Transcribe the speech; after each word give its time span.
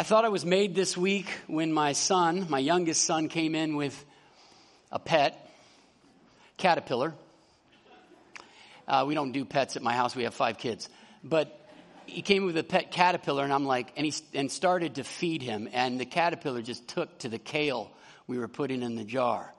I 0.00 0.02
thought 0.02 0.24
I 0.24 0.30
was 0.30 0.46
made 0.46 0.74
this 0.74 0.96
week 0.96 1.28
when 1.46 1.74
my 1.74 1.92
son, 1.92 2.46
my 2.48 2.58
youngest 2.58 3.04
son, 3.04 3.28
came 3.28 3.54
in 3.54 3.76
with 3.76 4.02
a 4.90 4.98
pet, 4.98 5.52
caterpillar. 6.56 7.12
Uh, 8.88 9.04
we 9.06 9.14
don't 9.14 9.32
do 9.32 9.44
pets 9.44 9.76
at 9.76 9.82
my 9.82 9.92
house. 9.92 10.16
We 10.16 10.22
have 10.22 10.32
five 10.32 10.56
kids. 10.56 10.88
But 11.22 11.54
he 12.06 12.22
came 12.22 12.46
with 12.46 12.56
a 12.56 12.62
pet 12.62 12.92
caterpillar, 12.92 13.44
and 13.44 13.52
I'm 13.52 13.66
like, 13.66 13.92
and 13.94 14.06
he 14.06 14.14
and 14.32 14.50
started 14.50 14.94
to 14.94 15.04
feed 15.04 15.42
him, 15.42 15.68
and 15.70 16.00
the 16.00 16.06
caterpillar 16.06 16.62
just 16.62 16.88
took 16.88 17.18
to 17.18 17.28
the 17.28 17.38
kale 17.38 17.90
we 18.26 18.38
were 18.38 18.48
putting 18.48 18.80
in 18.80 18.96
the 18.96 19.04
jar, 19.04 19.52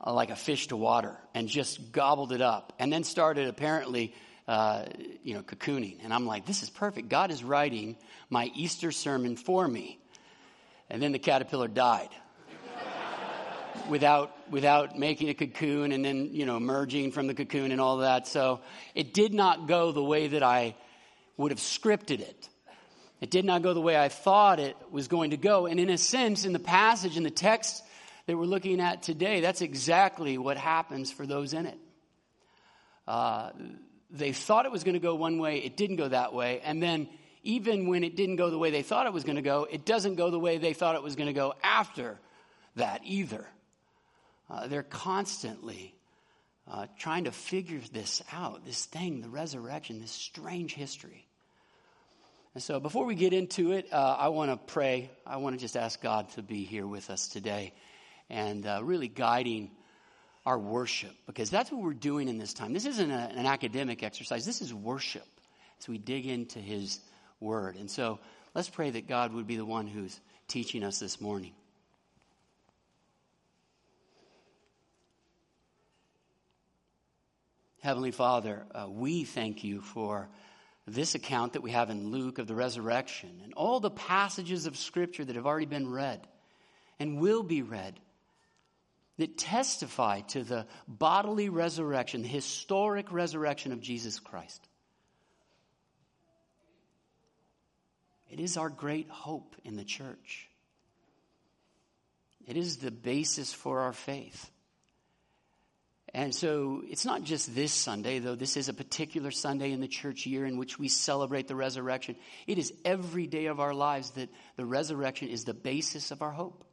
uh, 0.00 0.12
like 0.14 0.30
a 0.30 0.36
fish 0.36 0.68
to 0.68 0.76
water, 0.76 1.16
and 1.34 1.48
just 1.48 1.90
gobbled 1.90 2.30
it 2.30 2.40
up, 2.40 2.72
and 2.78 2.92
then 2.92 3.02
started 3.02 3.48
apparently, 3.48 4.14
uh, 4.48 4.84
you 5.22 5.34
know, 5.34 5.42
cocooning. 5.42 5.98
And 6.02 6.12
I'm 6.12 6.26
like, 6.26 6.46
this 6.46 6.62
is 6.62 6.70
perfect. 6.70 7.08
God 7.08 7.30
is 7.30 7.44
writing 7.44 7.96
my 8.28 8.50
Easter 8.54 8.92
sermon 8.92 9.36
for 9.36 9.66
me, 9.66 9.98
and 10.88 11.02
then 11.02 11.12
the 11.12 11.18
caterpillar 11.18 11.68
died. 11.68 12.10
without 13.88 14.50
without 14.50 14.98
making 14.98 15.28
a 15.30 15.34
cocoon 15.34 15.92
and 15.92 16.04
then 16.04 16.30
you 16.32 16.44
know 16.44 16.56
emerging 16.56 17.12
from 17.12 17.26
the 17.26 17.34
cocoon 17.34 17.72
and 17.72 17.80
all 17.80 17.98
that 17.98 18.26
so 18.26 18.60
it 18.94 19.14
did 19.14 19.32
not 19.32 19.66
go 19.66 19.90
the 19.90 20.02
way 20.02 20.28
that 20.28 20.42
i 20.42 20.74
would 21.40 21.52
have 21.52 21.58
scripted 21.58 22.20
it. 22.20 22.48
It 23.20 23.30
did 23.30 23.44
not 23.46 23.62
go 23.62 23.72
the 23.72 23.80
way 23.80 23.98
I 23.98 24.08
thought 24.08 24.60
it 24.60 24.76
was 24.90 25.08
going 25.08 25.30
to 25.30 25.38
go. 25.38 25.66
And 25.66 25.80
in 25.80 25.88
a 25.88 25.98
sense, 25.98 26.44
in 26.44 26.52
the 26.52 26.58
passage, 26.58 27.16
in 27.16 27.22
the 27.22 27.30
text 27.30 27.82
that 28.26 28.36
we're 28.36 28.44
looking 28.44 28.80
at 28.80 29.02
today, 29.02 29.40
that's 29.40 29.62
exactly 29.62 30.36
what 30.36 30.58
happens 30.58 31.10
for 31.10 31.26
those 31.26 31.54
in 31.54 31.64
it. 31.64 31.78
Uh, 33.08 33.50
they 34.12 34.32
thought 34.32 34.66
it 34.66 34.72
was 34.72 34.84
going 34.84 34.94
to 34.94 35.00
go 35.00 35.14
one 35.14 35.38
way, 35.38 35.58
it 35.58 35.76
didn't 35.76 35.96
go 35.96 36.08
that 36.08 36.32
way. 36.32 36.60
And 36.60 36.82
then, 36.82 37.08
even 37.42 37.88
when 37.88 38.04
it 38.04 38.16
didn't 38.16 38.36
go 38.36 38.50
the 38.50 38.58
way 38.58 38.70
they 38.70 38.82
thought 38.82 39.06
it 39.06 39.12
was 39.12 39.24
going 39.24 39.36
to 39.36 39.42
go, 39.42 39.66
it 39.70 39.86
doesn't 39.86 40.16
go 40.16 40.30
the 40.30 40.38
way 40.38 40.58
they 40.58 40.74
thought 40.74 40.94
it 40.94 41.02
was 41.02 41.16
going 41.16 41.28
to 41.28 41.32
go 41.32 41.54
after 41.62 42.18
that 42.76 43.00
either. 43.04 43.46
Uh, 44.50 44.66
they're 44.66 44.82
constantly 44.82 45.94
uh, 46.70 46.86
trying 46.98 47.24
to 47.24 47.32
figure 47.32 47.80
this 47.92 48.22
out 48.32 48.64
this 48.64 48.84
thing, 48.84 49.22
the 49.22 49.28
resurrection, 49.28 50.00
this 50.00 50.10
strange 50.10 50.74
history. 50.74 51.26
And 52.54 52.62
so 52.62 52.80
before 52.80 53.06
we 53.06 53.14
get 53.14 53.32
into 53.32 53.72
it, 53.72 53.92
uh, 53.92 54.16
I 54.18 54.28
want 54.28 54.50
to 54.50 54.72
pray. 54.72 55.10
I 55.24 55.36
want 55.36 55.54
to 55.54 55.60
just 55.60 55.76
ask 55.76 56.00
God 56.02 56.28
to 56.30 56.42
be 56.42 56.64
here 56.64 56.86
with 56.86 57.08
us 57.08 57.28
today 57.28 57.72
and 58.28 58.66
uh, 58.66 58.80
really 58.82 59.08
guiding 59.08 59.70
our 60.46 60.58
worship 60.58 61.14
because 61.26 61.50
that's 61.50 61.70
what 61.70 61.82
we're 61.82 61.92
doing 61.92 62.28
in 62.28 62.38
this 62.38 62.54
time. 62.54 62.72
This 62.72 62.86
isn't 62.86 63.10
a, 63.10 63.32
an 63.36 63.46
academic 63.46 64.02
exercise, 64.02 64.46
this 64.46 64.62
is 64.62 64.72
worship 64.72 65.26
So 65.80 65.92
we 65.92 65.98
dig 65.98 66.26
into 66.26 66.58
His 66.58 67.00
Word. 67.40 67.76
And 67.76 67.90
so 67.90 68.18
let's 68.54 68.68
pray 68.68 68.90
that 68.90 69.08
God 69.08 69.32
would 69.32 69.46
be 69.46 69.56
the 69.56 69.64
one 69.64 69.86
who's 69.86 70.18
teaching 70.48 70.82
us 70.82 70.98
this 70.98 71.20
morning. 71.20 71.52
Heavenly 77.82 78.10
Father, 78.10 78.66
uh, 78.74 78.86
we 78.90 79.24
thank 79.24 79.64
you 79.64 79.80
for 79.80 80.28
this 80.86 81.14
account 81.14 81.54
that 81.54 81.62
we 81.62 81.70
have 81.70 81.88
in 81.88 82.10
Luke 82.10 82.38
of 82.38 82.46
the 82.46 82.54
resurrection 82.54 83.40
and 83.42 83.54
all 83.54 83.80
the 83.80 83.90
passages 83.90 84.66
of 84.66 84.76
Scripture 84.76 85.24
that 85.24 85.36
have 85.36 85.46
already 85.46 85.66
been 85.66 85.90
read 85.90 86.26
and 86.98 87.20
will 87.20 87.42
be 87.42 87.62
read 87.62 87.98
that 89.18 89.36
testify 89.36 90.20
to 90.20 90.42
the 90.42 90.66
bodily 90.88 91.48
resurrection, 91.48 92.22
the 92.22 92.28
historic 92.28 93.12
resurrection 93.12 93.72
of 93.72 93.80
Jesus 93.80 94.18
Christ. 94.18 94.66
It 98.30 98.40
is 98.40 98.56
our 98.56 98.70
great 98.70 99.08
hope 99.08 99.56
in 99.64 99.76
the 99.76 99.84
church. 99.84 100.48
It 102.46 102.56
is 102.56 102.78
the 102.78 102.90
basis 102.90 103.52
for 103.52 103.80
our 103.80 103.92
faith. 103.92 104.50
And 106.12 106.34
so 106.34 106.82
it's 106.88 107.04
not 107.04 107.22
just 107.22 107.54
this 107.54 107.72
Sunday, 107.72 108.18
though 108.18 108.34
this 108.34 108.56
is 108.56 108.68
a 108.68 108.74
particular 108.74 109.30
Sunday 109.30 109.70
in 109.70 109.80
the 109.80 109.86
church 109.86 110.26
year 110.26 110.44
in 110.44 110.56
which 110.56 110.78
we 110.78 110.88
celebrate 110.88 111.46
the 111.46 111.54
resurrection. 111.54 112.16
It 112.46 112.58
is 112.58 112.72
every 112.84 113.28
day 113.28 113.46
of 113.46 113.60
our 113.60 113.74
lives 113.74 114.10
that 114.12 114.28
the 114.56 114.66
resurrection 114.66 115.28
is 115.28 115.44
the 115.44 115.54
basis 115.54 116.10
of 116.10 116.22
our 116.22 116.32
hope 116.32 116.64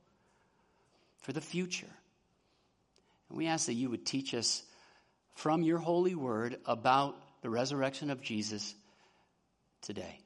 for 1.20 1.34
the 1.34 1.42
future. 1.42 1.88
And 3.30 3.38
we 3.38 3.48
ask 3.48 3.68
that 3.68 3.74
you 3.74 3.90
would 3.90 4.06
teach 4.06 4.34
us 4.34 4.64
from 5.36 5.62
your 5.62 5.78
holy 5.78 6.16
word 6.16 6.58
about 6.66 7.16
the 7.42 7.50
resurrection 7.50 8.10
of 8.10 8.22
Jesus 8.22 8.74
today. 9.82 10.20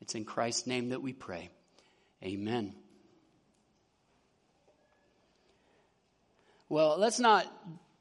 It's 0.00 0.14
in 0.14 0.24
Christ's 0.24 0.66
name 0.66 0.90
that 0.90 1.02
we 1.02 1.12
pray. 1.12 1.50
Amen. 2.22 2.74
Well, 6.68 6.96
let's 6.98 7.18
not 7.18 7.46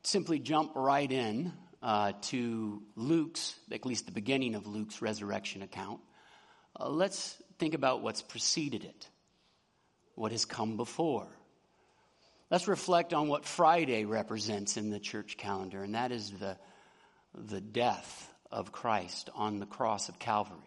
simply 0.03 0.39
jump 0.39 0.73
right 0.75 1.11
in 1.11 1.51
uh, 1.81 2.13
to 2.21 2.81
Luke's, 2.95 3.55
at 3.71 3.85
least 3.85 4.05
the 4.05 4.11
beginning 4.11 4.55
of 4.55 4.67
Luke's 4.67 5.01
resurrection 5.01 5.61
account, 5.61 5.99
uh, 6.79 6.89
let's 6.89 7.41
think 7.57 7.73
about 7.73 8.01
what's 8.01 8.21
preceded 8.21 8.83
it, 8.83 9.09
what 10.15 10.31
has 10.31 10.45
come 10.45 10.77
before. 10.77 11.27
Let's 12.49 12.67
reflect 12.67 13.13
on 13.13 13.27
what 13.27 13.45
Friday 13.45 14.05
represents 14.05 14.77
in 14.77 14.89
the 14.89 14.99
church 14.99 15.37
calendar, 15.37 15.83
and 15.83 15.93
that 15.95 16.11
is 16.11 16.31
the, 16.31 16.57
the 17.35 17.61
death 17.61 18.33
of 18.51 18.71
Christ 18.71 19.29
on 19.35 19.59
the 19.59 19.67
cross 19.67 20.09
of 20.09 20.17
Calvary. 20.17 20.57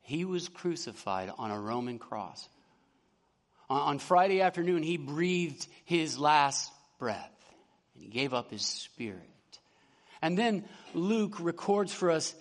He 0.00 0.24
was 0.24 0.48
crucified 0.48 1.30
on 1.36 1.50
a 1.50 1.60
Roman 1.60 1.98
cross. 1.98 2.48
On 3.68 3.98
Friday 3.98 4.40
afternoon, 4.40 4.82
he 4.82 4.96
breathed 4.96 5.66
his 5.84 6.18
last 6.18 6.72
breath 6.98 7.30
and 7.94 8.02
he 8.02 8.08
gave 8.08 8.32
up 8.32 8.50
his 8.50 8.64
spirit. 8.64 9.20
And 10.22 10.38
then 10.38 10.64
Luke 10.94 11.38
records 11.38 11.92
for 11.92 12.10
us 12.10 12.34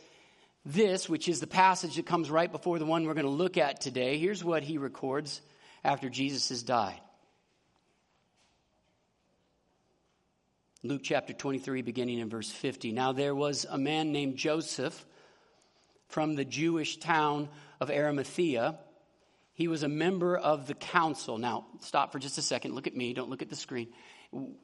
this, 0.65 1.09
which 1.09 1.27
is 1.27 1.41
the 1.41 1.47
passage 1.47 1.97
that 1.97 2.05
comes 2.05 2.29
right 2.29 2.49
before 2.49 2.79
the 2.79 2.85
one 2.85 3.05
we're 3.05 3.13
going 3.13 3.25
to 3.25 3.31
look 3.31 3.57
at 3.57 3.81
today. 3.81 4.17
Here's 4.17 4.43
what 4.43 4.63
he 4.63 4.77
records 4.77 5.41
after 5.83 6.09
Jesus 6.09 6.47
has 6.47 6.63
died. 6.63 6.99
Luke 10.87 11.01
chapter 11.03 11.33
23, 11.33 11.81
beginning 11.81 12.19
in 12.19 12.29
verse 12.29 12.49
50. 12.49 12.91
Now 12.91 13.11
there 13.11 13.35
was 13.35 13.65
a 13.69 13.77
man 13.77 14.11
named 14.11 14.37
Joseph 14.37 15.05
from 16.07 16.35
the 16.35 16.45
Jewish 16.45 16.97
town 16.97 17.49
of 17.79 17.89
Arimathea. 17.89 18.79
He 19.53 19.67
was 19.67 19.83
a 19.83 19.89
member 19.89 20.37
of 20.37 20.67
the 20.67 20.73
council. 20.73 21.37
Now, 21.37 21.65
stop 21.81 22.11
for 22.11 22.19
just 22.19 22.37
a 22.37 22.41
second. 22.41 22.73
Look 22.73 22.87
at 22.87 22.95
me. 22.95 23.13
Don't 23.13 23.29
look 23.29 23.41
at 23.41 23.49
the 23.49 23.55
screen 23.55 23.89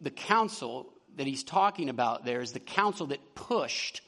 the 0.01 0.11
council 0.11 0.93
that 1.15 1.27
he's 1.27 1.43
talking 1.43 1.89
about 1.89 2.25
there 2.25 2.41
is 2.41 2.51
the 2.51 2.59
council 2.59 3.07
that 3.07 3.35
pushed 3.35 4.01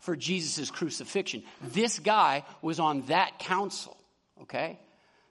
for 0.00 0.16
Jesus' 0.16 0.70
crucifixion. 0.70 1.42
This 1.62 1.98
guy 1.98 2.44
was 2.62 2.80
on 2.80 3.02
that 3.02 3.38
council, 3.38 3.96
okay? 4.42 4.78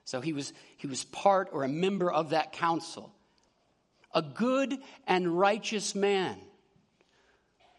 So 0.04 0.20
he 0.20 0.32
was, 0.32 0.52
he 0.76 0.86
was 0.86 1.04
part 1.04 1.48
or 1.52 1.64
a 1.64 1.68
member 1.68 2.10
of 2.10 2.30
that 2.30 2.52
council. 2.52 3.12
A 4.16 4.22
good 4.22 4.78
and 5.06 5.38
righteous 5.38 5.94
man 5.94 6.38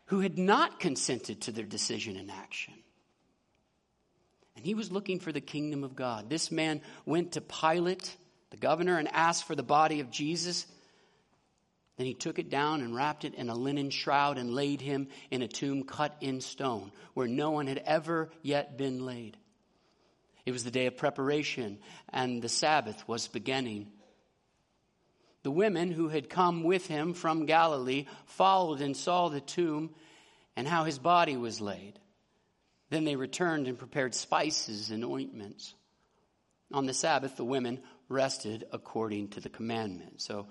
who 0.05 0.19
had 0.19 0.37
not 0.37 0.79
consented 0.79 1.41
to 1.41 1.51
their 1.51 1.65
decision 1.65 2.15
and 2.15 2.31
action. 2.31 2.75
And 4.55 4.63
he 4.63 4.75
was 4.75 4.91
looking 4.91 5.19
for 5.19 5.31
the 5.31 5.41
kingdom 5.41 5.83
of 5.83 5.95
God. 5.95 6.29
This 6.29 6.51
man 6.51 6.81
went 7.05 7.33
to 7.33 7.41
Pilate, 7.41 8.15
the 8.51 8.57
governor, 8.57 8.99
and 8.99 9.09
asked 9.11 9.45
for 9.45 9.55
the 9.55 9.63
body 9.63 9.99
of 9.99 10.11
Jesus. 10.11 10.67
Then 11.97 12.05
he 12.05 12.13
took 12.13 12.37
it 12.37 12.51
down 12.51 12.81
and 12.81 12.95
wrapped 12.95 13.25
it 13.25 13.33
in 13.33 13.49
a 13.49 13.55
linen 13.55 13.89
shroud 13.89 14.37
and 14.37 14.53
laid 14.53 14.79
him 14.79 15.07
in 15.31 15.41
a 15.41 15.47
tomb 15.47 15.83
cut 15.83 16.15
in 16.21 16.39
stone 16.39 16.91
where 17.15 17.27
no 17.27 17.49
one 17.49 17.65
had 17.65 17.81
ever 17.83 18.29
yet 18.43 18.77
been 18.77 19.03
laid. 19.05 19.35
It 20.45 20.51
was 20.51 20.63
the 20.63 20.71
day 20.71 20.85
of 20.85 20.97
preparation 20.97 21.79
and 22.13 22.43
the 22.43 22.47
Sabbath 22.47 23.07
was 23.07 23.27
beginning. 23.27 23.91
The 25.47 25.51
women 25.51 25.93
who 25.93 26.09
had 26.09 26.29
come 26.29 26.63
with 26.63 26.87
him 26.87 27.13
from 27.13 27.45
Galilee 27.45 28.05
followed 28.25 28.81
and 28.81 28.97
saw 28.97 29.29
the 29.29 29.39
tomb 29.39 29.91
and 30.57 30.67
how 30.67 30.83
his 30.83 30.99
body 30.99 31.37
was 31.37 31.61
laid. 31.61 31.93
Then 32.89 33.05
they 33.05 33.15
returned 33.15 33.69
and 33.69 33.79
prepared 33.79 34.13
spices 34.13 34.89
and 34.89 35.05
ointments. 35.05 35.73
On 36.73 36.85
the 36.85 36.93
Sabbath, 36.93 37.37
the 37.37 37.45
women 37.45 37.79
rested 38.09 38.65
according 38.73 39.29
to 39.29 39.39
the 39.39 39.47
commandment. 39.47 40.21
So 40.21 40.47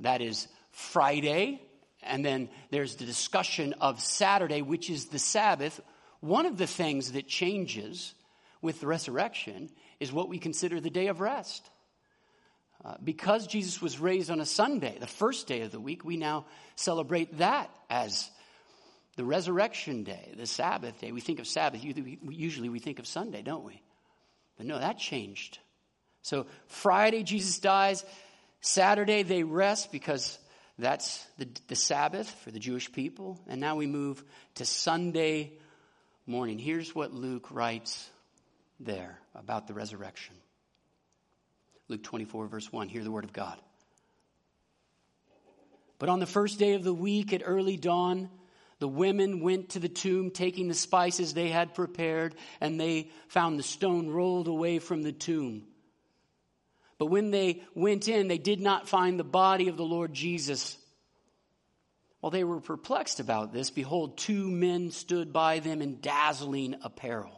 that 0.00 0.22
is 0.22 0.48
Friday, 0.70 1.60
and 2.02 2.24
then 2.24 2.48
there's 2.70 2.96
the 2.96 3.04
discussion 3.04 3.74
of 3.82 4.00
Saturday, 4.00 4.62
which 4.62 4.88
is 4.88 5.08
the 5.08 5.18
Sabbath. 5.18 5.78
One 6.20 6.46
of 6.46 6.56
the 6.56 6.66
things 6.66 7.12
that 7.12 7.28
changes 7.28 8.14
with 8.62 8.80
the 8.80 8.86
resurrection 8.86 9.68
is 10.00 10.10
what 10.10 10.30
we 10.30 10.38
consider 10.38 10.80
the 10.80 10.88
day 10.88 11.08
of 11.08 11.20
rest. 11.20 11.68
Uh, 12.84 12.94
because 13.02 13.46
Jesus 13.46 13.82
was 13.82 13.98
raised 13.98 14.30
on 14.30 14.40
a 14.40 14.46
Sunday, 14.46 14.96
the 15.00 15.06
first 15.06 15.46
day 15.46 15.62
of 15.62 15.72
the 15.72 15.80
week, 15.80 16.04
we 16.04 16.16
now 16.16 16.46
celebrate 16.76 17.38
that 17.38 17.70
as 17.90 18.30
the 19.16 19.24
resurrection 19.24 20.04
day, 20.04 20.32
the 20.36 20.46
Sabbath 20.46 21.00
day. 21.00 21.10
We 21.10 21.20
think 21.20 21.40
of 21.40 21.48
Sabbath, 21.48 21.82
usually 21.82 22.68
we 22.68 22.78
think 22.78 23.00
of 23.00 23.06
Sunday, 23.06 23.42
don't 23.42 23.64
we? 23.64 23.82
But 24.56 24.66
no, 24.66 24.78
that 24.78 24.98
changed 24.98 25.58
So 26.22 26.46
Friday, 26.66 27.22
Jesus 27.24 27.58
dies. 27.58 28.04
Saturday, 28.60 29.22
they 29.22 29.42
rest 29.44 29.90
because 29.90 30.38
that's 30.78 31.24
the, 31.38 31.48
the 31.66 31.76
Sabbath 31.76 32.30
for 32.42 32.50
the 32.52 32.58
Jewish 32.60 32.92
people. 32.92 33.40
And 33.48 33.60
now 33.60 33.76
we 33.76 33.86
move 33.86 34.22
to 34.56 34.64
Sunday 34.64 35.52
morning. 36.26 36.58
Here's 36.58 36.94
what 36.94 37.12
Luke 37.12 37.50
writes 37.50 38.08
there 38.78 39.18
about 39.34 39.66
the 39.66 39.74
resurrection. 39.74 40.34
Luke 41.88 42.02
24, 42.02 42.46
verse 42.46 42.72
1. 42.72 42.88
Hear 42.88 43.02
the 43.02 43.10
word 43.10 43.24
of 43.24 43.32
God. 43.32 43.58
But 45.98 46.08
on 46.08 46.20
the 46.20 46.26
first 46.26 46.58
day 46.58 46.74
of 46.74 46.84
the 46.84 46.94
week 46.94 47.32
at 47.32 47.42
early 47.44 47.76
dawn, 47.76 48.30
the 48.78 48.88
women 48.88 49.40
went 49.40 49.70
to 49.70 49.80
the 49.80 49.88
tomb 49.88 50.30
taking 50.30 50.68
the 50.68 50.74
spices 50.74 51.34
they 51.34 51.48
had 51.48 51.74
prepared, 51.74 52.34
and 52.60 52.78
they 52.78 53.10
found 53.28 53.58
the 53.58 53.64
stone 53.64 54.08
rolled 54.08 54.46
away 54.46 54.78
from 54.78 55.02
the 55.02 55.12
tomb. 55.12 55.64
But 56.98 57.06
when 57.06 57.30
they 57.30 57.62
went 57.74 58.08
in, 58.08 58.28
they 58.28 58.38
did 58.38 58.60
not 58.60 58.88
find 58.88 59.18
the 59.18 59.24
body 59.24 59.68
of 59.68 59.76
the 59.76 59.84
Lord 59.84 60.12
Jesus. 60.12 60.76
While 62.20 62.30
they 62.30 62.44
were 62.44 62.60
perplexed 62.60 63.20
about 63.20 63.52
this, 63.52 63.70
behold, 63.70 64.18
two 64.18 64.48
men 64.50 64.90
stood 64.90 65.32
by 65.32 65.60
them 65.60 65.80
in 65.80 66.00
dazzling 66.00 66.76
apparel. 66.82 67.37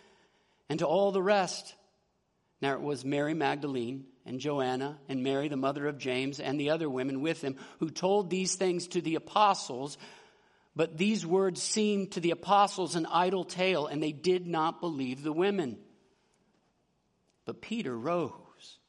and 0.71 0.79
to 0.79 0.87
all 0.87 1.11
the 1.11 1.21
rest. 1.21 1.75
Now 2.61 2.75
it 2.75 2.81
was 2.81 3.03
Mary 3.03 3.33
Magdalene 3.33 4.05
and 4.25 4.39
Joanna 4.39 4.97
and 5.09 5.21
Mary, 5.21 5.49
the 5.49 5.57
mother 5.57 5.85
of 5.85 5.97
James, 5.97 6.39
and 6.39 6.57
the 6.57 6.69
other 6.69 6.89
women 6.89 7.19
with 7.19 7.41
him 7.41 7.57
who 7.81 7.89
told 7.89 8.29
these 8.29 8.55
things 8.55 8.87
to 8.87 9.01
the 9.01 9.15
apostles. 9.15 9.97
But 10.73 10.97
these 10.97 11.25
words 11.25 11.61
seemed 11.61 12.13
to 12.13 12.21
the 12.21 12.31
apostles 12.31 12.95
an 12.95 13.05
idle 13.05 13.43
tale, 13.43 13.85
and 13.85 14.01
they 14.01 14.13
did 14.13 14.47
not 14.47 14.79
believe 14.79 15.23
the 15.23 15.33
women. 15.33 15.77
But 17.43 17.61
Peter 17.61 17.93
rose 17.93 18.79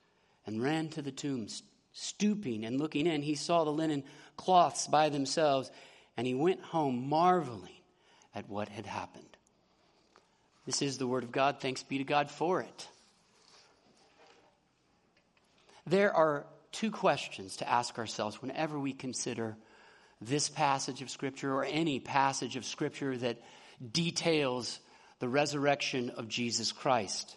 and 0.46 0.62
ran 0.62 0.88
to 0.90 1.02
the 1.02 1.11
tomb. 1.11 1.49
Stooping 1.90 2.64
and 2.64 2.78
looking 2.78 3.08
in, 3.08 3.23
he 3.23 3.35
saw 3.35 3.64
the 3.64 3.73
linen 3.73 4.05
cloths 4.37 4.87
by 4.87 5.08
themselves, 5.08 5.69
and 6.17 6.28
he 6.28 6.35
went 6.35 6.61
home 6.61 7.08
marveling 7.08 7.82
at 8.37 8.49
what 8.49 8.69
had 8.69 8.87
happened. 8.87 9.31
This 10.67 10.82
is 10.82 10.99
the 10.99 11.06
word 11.06 11.25
of 11.25 11.32
God. 11.32 11.61
Thanks 11.61 11.82
be 11.82 11.99
to 11.99 12.05
God 12.05 12.31
for 12.31 12.61
it. 12.61 12.88
There 15.87 16.14
are 16.14 16.47
two 16.70 16.91
questions 16.91 17.56
to 17.56 17.69
ask 17.69 17.99
ourselves 17.99 18.41
whenever 18.41 18.79
we 18.79 18.93
consider 18.93 19.56
this 20.20 20.49
passage 20.49 21.03
of 21.03 21.11
Scripture 21.11 21.53
or 21.53 21.64
any 21.64 21.99
passage 21.99 22.56
of 22.56 22.64
Scripture 22.64 23.17
that 23.19 23.43
details 23.93 24.79
the 25.19 25.29
resurrection 25.29 26.11
of 26.11 26.29
Jesus 26.29 26.70
Christ. 26.70 27.37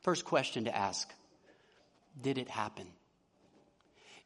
First 0.00 0.24
question 0.24 0.64
to 0.64 0.74
ask 0.74 1.12
Did 2.20 2.38
it 2.38 2.48
happen? 2.48 2.86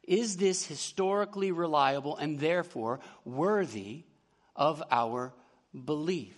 Is 0.03 0.37
this 0.37 0.65
historically 0.65 1.51
reliable 1.51 2.17
and 2.17 2.39
therefore 2.39 2.99
worthy 3.25 4.03
of 4.55 4.83
our 4.91 5.33
belief? 5.73 6.35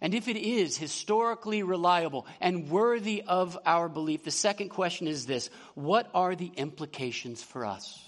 And 0.00 0.14
if 0.14 0.28
it 0.28 0.36
is 0.36 0.76
historically 0.76 1.62
reliable 1.62 2.26
and 2.40 2.70
worthy 2.70 3.22
of 3.26 3.58
our 3.66 3.88
belief, 3.88 4.24
the 4.24 4.30
second 4.30 4.68
question 4.68 5.08
is 5.08 5.26
this 5.26 5.50
What 5.74 6.08
are 6.14 6.34
the 6.34 6.52
implications 6.56 7.42
for 7.42 7.64
us? 7.64 8.00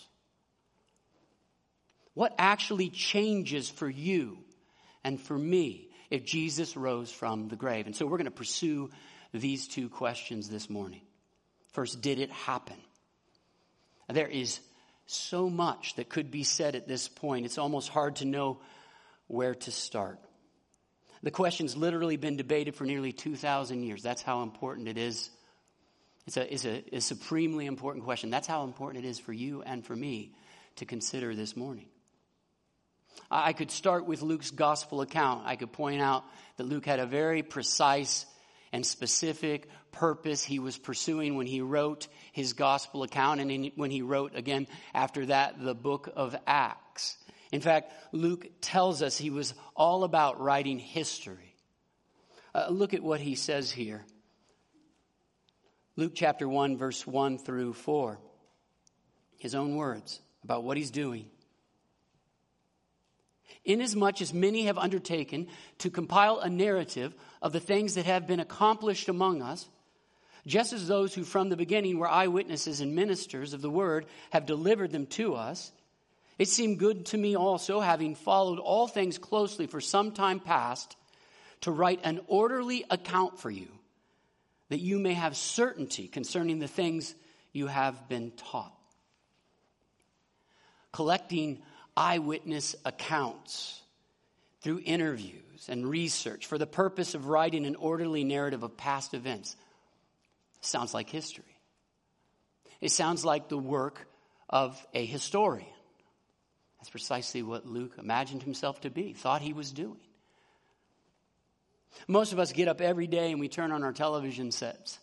What 2.15 2.35
actually 2.39 2.91
changes 2.91 3.69
for 3.69 3.89
you 3.89 4.39
and 5.03 5.21
for 5.21 5.37
me 5.37 5.89
if 6.11 6.25
Jesus 6.25 6.77
rose 6.77 7.11
from 7.11 7.49
the 7.49 7.57
grave? 7.57 7.87
And 7.87 7.97
so 7.97 8.07
we're 8.07 8.19
going 8.19 8.25
to 8.27 8.31
pursue 8.31 8.91
these 9.33 9.69
two 9.69 9.89
questions 9.89 10.49
this 10.49 10.69
morning. 10.69 11.03
First, 11.73 12.01
did 12.01 12.19
it 12.19 12.31
happen? 12.31 12.77
There 14.09 14.27
is 14.27 14.61
so 15.07 15.49
much 15.49 15.95
that 15.97 16.09
could 16.09 16.31
be 16.31 16.45
said 16.45 16.75
at 16.75 16.89
this 16.89 17.09
point, 17.09 17.47
it's 17.47 17.59
almost 17.59 17.89
hard 17.89 18.17
to 18.17 18.25
know 18.25 18.61
where 19.27 19.55
to 19.55 19.71
start. 19.71 20.19
The 21.23 21.31
question's 21.31 21.77
literally 21.77 22.17
been 22.17 22.37
debated 22.37 22.75
for 22.75 22.85
nearly 22.85 23.13
2,000 23.13 23.83
years. 23.83 24.03
That's 24.03 24.23
how 24.23 24.43
important 24.43 24.89
it 24.89 24.97
is. 24.97 25.31
It's 26.27 26.37
a, 26.37 26.53
it's, 26.53 26.65
a, 26.65 26.83
a 26.97 27.01
supremely 27.01 27.67
important 27.67 28.05
question. 28.05 28.31
That's 28.31 28.47
how 28.47 28.65
important 28.65 29.05
it 29.05 29.09
is 29.09 29.19
for 29.19 29.33
you 29.33 29.63
and 29.63 29.85
for 29.85 29.95
me 29.95 30.35
to 30.77 30.87
consider 30.87 31.35
this 31.35 31.57
morning. 31.57 31.87
I 33.31 33.53
could 33.53 33.71
start 33.71 34.07
with 34.07 34.23
Luke's 34.23 34.51
gospel 34.51 35.03
account. 35.03 35.47
I 35.47 35.57
could 35.57 35.73
point 35.73 36.01
out 36.01 36.25
that 36.57 36.65
Luke 36.65 36.87
had 36.87 37.01
a 37.01 37.07
very 37.07 37.43
precise 37.43 38.27
and 38.73 38.87
specific 38.87 39.69
purpose 39.93 40.45
he 40.45 40.59
was 40.59 40.79
pursuing 40.79 41.37
when 41.37 41.47
he 41.47 41.61
wrote 41.61 42.07
his 42.33 42.53
gospel 42.53 43.03
account 43.03 43.41
and 43.41 43.51
in, 43.51 43.73
when 43.75 43.91
he 43.91 44.03
wrote 44.03 44.37
again 44.37 44.67
after 44.95 45.27
that 45.27 45.63
the 45.63 45.75
book 45.75 46.09
of 46.15 46.37
Acts. 46.47 47.17
In 47.53 47.61
fact, 47.61 47.93
Luke 48.13 48.47
tells 48.61 49.03
us 49.03 49.19
he 49.19 49.31
was 49.31 49.55
all 49.75 50.05
about 50.05 50.41
writing 50.41 50.79
history. 50.79 51.55
Uh, 52.55 52.69
look 52.71 52.95
at 52.95 53.03
what 53.03 53.21
he 53.21 53.35
says 53.35 53.71
here. 53.71 54.05
Luke 55.97 56.13
chapter 56.15 56.49
1, 56.49 56.77
verse 56.77 57.07
1 57.07 57.39
through 57.39 57.73
4. 57.73 58.19
His 59.39 59.55
own 59.55 59.75
words 59.77 60.21
about 60.45 60.65
what 60.65 60.77
he's 60.77 60.91
doing. 60.91 61.27
Inasmuch 63.65 64.23
as 64.23 64.33
many 64.33 64.65
have 64.65 64.79
undertaken 64.79 65.49
to 65.79 65.91
compile 65.91 66.39
a 66.39 66.49
narrative 66.49 67.15
of 67.43 67.53
the 67.53 67.61
things 67.61 67.95
that 67.95 68.07
have 68.07 68.27
been 68.27 68.41
accomplished 68.41 69.09
among 69.09 69.43
us, 69.43 69.69
just 70.47 70.73
as 70.73 70.89
those 70.89 71.15
who 71.15 71.25
from 71.25 71.49
the 71.49 71.57
beginning 71.57 71.99
were 71.99 72.09
eyewitnesses 72.09 72.81
and 72.81 72.95
ministers 72.95 73.53
of 73.53 73.61
the 73.61 73.71
word 73.71 74.07
have 74.31 74.47
delivered 74.47 74.93
them 74.93 75.07
to 75.07 75.35
us, 75.35 75.73
it 76.41 76.49
seemed 76.49 76.79
good 76.79 77.05
to 77.05 77.19
me 77.19 77.37
also, 77.37 77.81
having 77.81 78.15
followed 78.15 78.59
all 78.59 78.89
things 78.89 79.19
closely 79.19 79.67
for 79.67 79.79
some 79.79 80.13
time 80.13 80.41
past, 80.41 80.97
to 81.61 81.71
write 81.71 82.01
an 82.03 82.19
orderly 82.29 82.83
account 82.89 83.39
for 83.39 83.51
you, 83.51 83.69
that 84.71 84.81
you 84.81 84.99
may 84.99 85.13
have 85.13 85.37
certainty 85.37 86.09
concerning 86.09 86.59
the 86.59 86.67
things 86.67 87.15
you 87.53 87.67
have 87.67 88.09
been 88.09 88.31
taught. 88.31 88.73
Collecting 90.93 91.61
eyewitness 91.95 92.75
accounts 92.87 93.83
through 94.63 94.81
interviews 94.83 95.69
and 95.69 95.87
research 95.87 96.47
for 96.47 96.57
the 96.57 96.67
purpose 96.67 97.15
of 97.15 97.27
writing 97.27 97.67
an 97.67 97.77
orderly 97.77 98.25
narrative 98.25 98.63
of 98.63 98.79
past 98.79 99.13
events. 99.13 99.57
Sounds 100.63 100.95
like 100.95 101.11
history. 101.11 101.59
It 102.81 102.93
sounds 102.93 103.27
like 103.27 103.51
the 103.51 103.59
work 103.59 104.09
of 104.49 104.83
a 104.95 105.05
historian. 105.05 105.67
That's 106.81 106.91
precisely 106.91 107.43
what 107.43 107.67
Luke 107.67 107.93
imagined 107.99 108.43
himself 108.43 108.81
to 108.83 108.91
be, 108.91 109.13
thought 109.13 109.43
he 109.43 109.53
was 109.53 109.71
doing. 109.71 110.01
Most 112.09 112.33
of 112.33 112.39
us 112.39 112.53
get 112.53 112.69
up 112.69 112.81
every 112.81 113.07
day 113.07 113.31
and 113.31 113.41
we 113.41 113.49
turn 113.49 113.71
on 113.71 113.85
our 113.85 113.93
television 113.93 114.51
sets, 114.51 114.99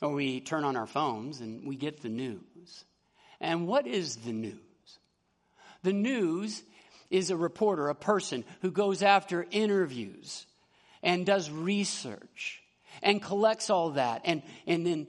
or 0.00 0.12
we 0.12 0.40
turn 0.40 0.64
on 0.64 0.76
our 0.76 0.86
phones 0.86 1.40
and 1.40 1.66
we 1.66 1.76
get 1.76 2.02
the 2.02 2.08
news. 2.08 2.84
And 3.40 3.68
what 3.68 3.86
is 3.86 4.16
the 4.16 4.32
news? 4.32 4.58
The 5.84 5.92
news 5.92 6.62
is 7.08 7.30
a 7.30 7.36
reporter, 7.36 7.88
a 7.88 7.94
person 7.94 8.44
who 8.62 8.72
goes 8.72 9.02
after 9.02 9.46
interviews 9.52 10.46
and 11.04 11.24
does 11.24 11.50
research 11.50 12.62
and 13.00 13.22
collects 13.22 13.70
all 13.70 13.90
that 13.90 14.22
and, 14.24 14.42
and 14.66 14.84
then 14.84 15.06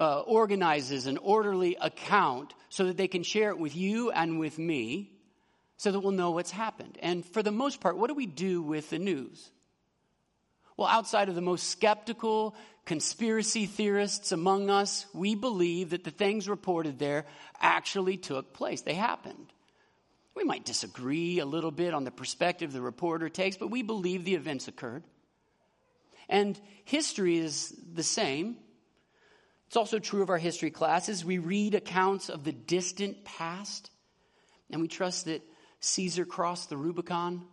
uh, 0.00 0.20
organizes 0.20 1.06
an 1.06 1.18
orderly 1.18 1.76
account 1.80 2.54
so 2.70 2.86
that 2.86 2.96
they 2.96 3.06
can 3.06 3.22
share 3.22 3.50
it 3.50 3.58
with 3.58 3.76
you 3.76 4.10
and 4.10 4.40
with 4.40 4.58
me 4.58 5.12
so 5.76 5.92
that 5.92 6.00
we'll 6.00 6.12
know 6.12 6.30
what's 6.30 6.50
happened. 6.50 6.98
And 7.02 7.24
for 7.24 7.42
the 7.42 7.52
most 7.52 7.80
part, 7.80 7.96
what 7.96 8.08
do 8.08 8.14
we 8.14 8.26
do 8.26 8.62
with 8.62 8.90
the 8.90 8.98
news? 8.98 9.50
Well, 10.76 10.88
outside 10.88 11.28
of 11.28 11.34
the 11.34 11.42
most 11.42 11.68
skeptical 11.68 12.54
conspiracy 12.86 13.66
theorists 13.66 14.32
among 14.32 14.70
us, 14.70 15.04
we 15.12 15.34
believe 15.34 15.90
that 15.90 16.04
the 16.04 16.10
things 16.10 16.48
reported 16.48 16.98
there 16.98 17.26
actually 17.60 18.16
took 18.16 18.54
place. 18.54 18.80
They 18.80 18.94
happened. 18.94 19.52
We 20.34 20.44
might 20.44 20.64
disagree 20.64 21.38
a 21.40 21.44
little 21.44 21.70
bit 21.70 21.92
on 21.92 22.04
the 22.04 22.10
perspective 22.10 22.72
the 22.72 22.80
reporter 22.80 23.28
takes, 23.28 23.58
but 23.58 23.70
we 23.70 23.82
believe 23.82 24.24
the 24.24 24.36
events 24.36 24.68
occurred. 24.68 25.02
And 26.30 26.58
history 26.84 27.36
is 27.36 27.74
the 27.92 28.02
same. 28.02 28.56
It's 29.70 29.76
also 29.76 30.00
true 30.00 30.20
of 30.20 30.30
our 30.30 30.36
history 30.36 30.72
classes. 30.72 31.24
We 31.24 31.38
read 31.38 31.76
accounts 31.76 32.28
of 32.28 32.42
the 32.42 32.50
distant 32.50 33.24
past, 33.24 33.92
and 34.68 34.82
we 34.82 34.88
trust 34.88 35.26
that 35.26 35.42
Caesar 35.78 36.24
crossed 36.24 36.70
the 36.70 36.76
Rubicon 36.76 37.44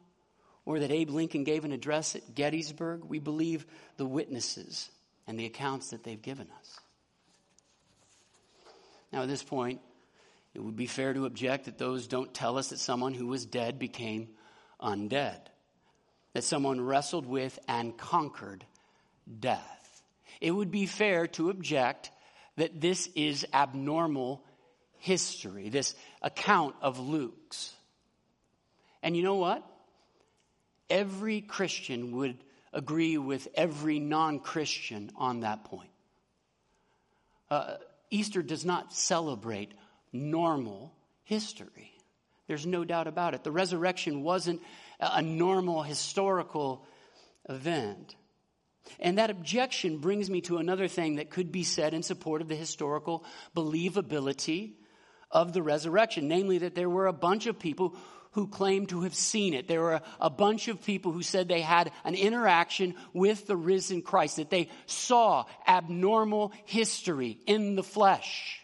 or 0.66 0.80
that 0.80 0.90
Abe 0.90 1.12
Lincoln 1.12 1.44
gave 1.44 1.64
an 1.64 1.74
address 1.74 2.16
at 2.16 2.34
Gettysburg. 2.34 3.04
We 3.04 3.20
believe 3.20 3.68
the 3.98 4.08
witnesses 4.08 4.90
and 5.28 5.40
the 5.40 5.46
accounts 5.46 5.92
that 5.92 6.04
they've 6.04 6.20
given 6.20 6.48
us. 6.60 6.80
Now, 9.14 9.22
at 9.22 9.28
this 9.28 9.44
point, 9.44 9.80
it 10.56 10.64
would 10.64 10.76
be 10.76 10.88
fair 10.88 11.14
to 11.14 11.28
object 11.28 11.66
that 11.66 11.78
those 11.78 12.08
don't 12.08 12.34
tell 12.34 12.58
us 12.58 12.70
that 12.70 12.80
someone 12.80 13.14
who 13.14 13.28
was 13.28 13.46
dead 13.46 13.78
became 13.78 14.30
undead, 14.82 15.38
that 16.34 16.44
someone 16.44 16.82
wrestled 16.82 17.28
with 17.28 17.60
and 17.68 17.96
conquered 17.96 18.66
death. 19.40 19.77
It 20.42 20.52
would 20.52 20.72
be 20.72 20.86
fair 20.86 21.28
to 21.28 21.50
object 21.50 22.12
that 22.58 22.80
this 22.82 23.08
is 23.16 23.46
abnormal 23.54 24.44
history, 24.98 25.70
this 25.70 25.96
account 26.22 26.76
of 26.82 27.00
Luke's. 27.00 27.74
And 29.02 29.16
you 29.16 29.24
know 29.24 29.36
what? 29.36 29.64
Every 30.90 31.42
Christian 31.42 32.12
would 32.14 32.38
agree 32.74 33.18
with 33.18 33.48
every 33.56 34.00
non 34.00 34.40
Christian 34.40 35.12
on 35.16 35.42
that 35.42 35.66
point. 35.66 35.90
Uh, 37.50 37.76
Easter 38.10 38.42
does 38.42 38.66
not 38.66 38.94
celebrate 38.94 39.74
normal 40.12 40.94
history. 41.24 41.92
There's 42.48 42.66
no 42.66 42.86
doubt 42.86 43.08
about 43.08 43.34
it. 43.34 43.44
The 43.44 43.52
resurrection 43.52 44.24
wasn't 44.24 44.62
a 45.00 45.22
normal 45.22 45.84
historical 45.84 46.86
event. 47.50 48.16
And 49.00 49.18
that 49.18 49.30
objection 49.30 50.00
brings 50.00 50.30
me 50.30 50.42
to 50.42 50.58
another 50.58 50.88
thing 50.88 51.16
that 51.16 51.30
could 51.30 51.52
be 51.52 51.64
said 51.64 51.94
in 51.94 52.04
support 52.04 52.42
of 52.42 52.48
the 52.48 52.56
historical 52.56 53.24
believability 53.56 54.74
of 55.32 55.54
the 55.54 55.62
resurrection, 55.62 56.28
namely 56.28 56.60
that 56.60 56.76
there 56.76 56.90
were 56.90 57.08
a 57.08 57.14
bunch 57.14 57.48
of 57.48 57.60
people 57.60 57.96
who 58.32 58.48
claimed 58.48 58.90
to 58.90 59.02
have 59.02 59.16
seen 59.16 59.54
it. 59.54 59.68
There 59.68 59.82
were 59.82 60.02
a 60.20 60.30
bunch 60.30 60.68
of 60.68 60.84
people 60.84 61.12
who 61.12 61.24
said 61.24 61.48
they 61.48 61.62
had 61.62 61.92
an 62.04 62.14
interaction 62.14 62.94
with 63.14 63.48
the 63.48 63.56
risen 63.56 64.02
Christ, 64.02 64.36
that 64.36 64.50
they 64.50 64.70
saw 64.86 65.46
abnormal 65.68 66.54
history 66.66 67.40
in 67.48 67.76
the 67.76 67.84
flesh. 67.84 68.62